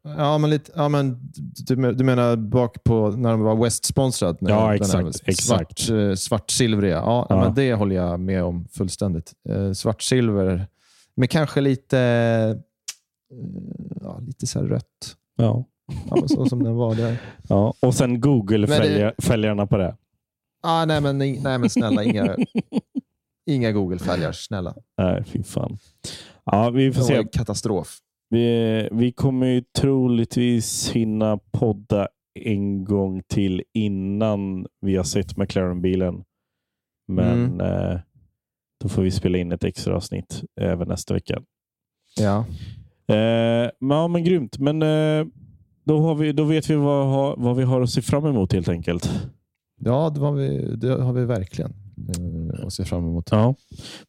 ja, 0.02 0.38
men 0.38 0.50
lite, 0.50 0.72
ja, 0.76 0.88
men 0.88 1.18
du, 1.66 1.92
du 1.92 2.04
menar 2.04 2.36
bak 2.36 2.84
på 2.84 3.10
när 3.10 3.30
de 3.30 3.40
var 3.40 3.56
West-sponsrad? 3.64 4.36
Ja, 4.40 4.66
den 4.66 4.74
exakt, 4.74 5.28
exakt. 5.28 5.78
Svart, 5.78 5.98
eh, 6.10 6.14
svartsilvriga. 6.14 6.96
Ja, 6.96 7.26
Ja. 7.28 7.36
Men 7.44 7.54
det 7.54 7.74
håller 7.74 7.96
jag 7.96 8.20
med 8.20 8.44
om 8.44 8.68
fullständigt. 8.72 9.32
Eh, 9.48 9.72
svartsilver, 9.72 10.66
men 11.14 11.28
kanske 11.28 11.60
lite, 11.60 11.98
eh, 11.98 12.56
ja, 14.02 14.18
lite 14.26 14.46
så 14.46 14.62
rött. 14.62 15.16
ja. 15.36 15.64
Ja, 16.10 16.28
så 16.28 16.46
som 16.46 16.62
den 16.64 16.74
var 16.74 16.94
där. 16.94 17.16
ja. 17.48 17.74
Och 17.80 17.94
sen 17.94 18.20
Google-fälgarna 18.20 19.66
på 19.66 19.76
det. 19.76 19.96
Ah, 20.62 20.84
nej, 20.84 21.00
men, 21.00 21.18
nej, 21.18 21.38
men 21.58 21.70
snälla, 21.70 22.04
inga, 22.04 22.36
inga 23.46 23.72
Google-fälgar. 23.72 24.32
Snälla. 24.32 24.74
Nej, 24.98 25.24
fy 25.26 25.42
fan. 25.42 25.78
Ja, 26.52 26.70
vi 26.70 26.92
får 26.92 27.08
Det 27.08 27.16
var 27.16 27.22
se. 27.22 27.28
katastrof. 27.38 27.98
Vi, 28.30 28.88
vi 28.92 29.12
kommer 29.12 29.46
ju 29.46 29.62
troligtvis 29.78 30.90
hinna 30.92 31.38
podda 31.52 32.08
en 32.40 32.84
gång 32.84 33.22
till 33.28 33.62
innan 33.74 34.66
vi 34.80 34.96
har 34.96 35.04
sett 35.04 35.36
McLaren-bilen. 35.36 36.24
Men 37.08 37.44
Mm. 37.44 37.60
eh, 37.60 38.00
då 38.82 38.88
får 38.88 39.02
vi 39.02 39.10
spela 39.10 39.38
in 39.38 39.52
ett 39.52 39.64
extra 39.64 39.96
avsnitt 39.96 40.42
även 40.60 40.88
nästa 40.88 41.14
vecka. 41.14 41.42
Ja. 42.18 42.38
Eh, 43.14 43.70
men, 43.80 43.96
ja, 43.96 44.08
men 44.08 44.24
grymt. 44.24 44.58
Men 44.58 44.82
eh, 44.82 45.26
då, 45.84 45.98
har 46.00 46.14
vi, 46.14 46.32
då 46.32 46.44
vet 46.44 46.70
vi 46.70 46.74
vad, 46.74 47.38
vad 47.38 47.56
vi 47.56 47.62
har 47.62 47.80
att 47.80 47.90
se 47.90 48.02
fram 48.02 48.26
emot 48.26 48.52
helt 48.52 48.68
enkelt. 48.68 49.10
Ja, 49.80 50.10
det, 50.10 50.20
var 50.20 50.32
vi, 50.32 50.76
det 50.76 51.02
har 51.02 51.12
vi 51.12 51.24
verkligen 51.24 51.72
eh, 52.08 52.66
att 52.66 52.72
se 52.72 52.84
fram 52.84 53.04
emot. 53.08 53.28
Ja. 53.30 53.54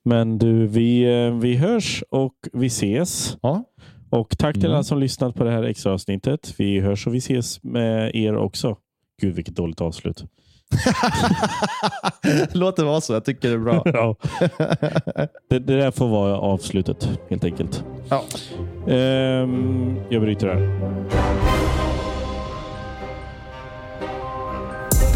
Men 0.06 0.38
du, 0.38 0.67
vi, 0.67 1.04
eh, 1.25 1.34
vi 1.39 1.56
hörs 1.56 2.04
och 2.10 2.34
vi 2.54 2.67
ses. 2.67 3.38
Ja. 3.41 3.63
Och 4.10 4.38
tack 4.38 4.54
till 4.56 4.65
Mm. 4.65 4.73
alla 4.75 4.84
som 4.84 4.99
lyssnat 4.99 5.36
på 5.36 5.43
det 5.43 5.51
här 5.51 5.63
extra 5.63 5.93
avsnittet. 5.93 6.54
Vi 6.58 6.80
hörs 6.80 7.08
och 7.08 7.13
vi 7.13 7.17
ses 7.17 7.63
med 7.63 8.15
er 8.15 8.36
också. 8.36 8.77
Gud, 9.21 9.36
vilket 9.36 9.56
dåligt 9.56 9.82
avslut. 9.82 10.23
Låt 12.54 12.75
det 12.75 12.84
vara 12.84 13.01
så. 13.01 13.13
Jag 13.13 13.25
tycker 13.25 13.47
det 13.49 13.54
är 13.54 13.58
bra. 13.60 13.82
ja. 13.93 14.15
det, 15.49 15.60
det 15.60 15.77
där 15.77 15.91
får 15.91 16.08
vara 16.08 16.38
avslutet, 16.38 17.19
helt 17.30 17.43
enkelt. 17.43 17.84
Ja. 18.10 18.23
Ehm, 18.93 19.95
jag 20.10 20.21
bryter 20.21 20.47
här. 20.47 21.90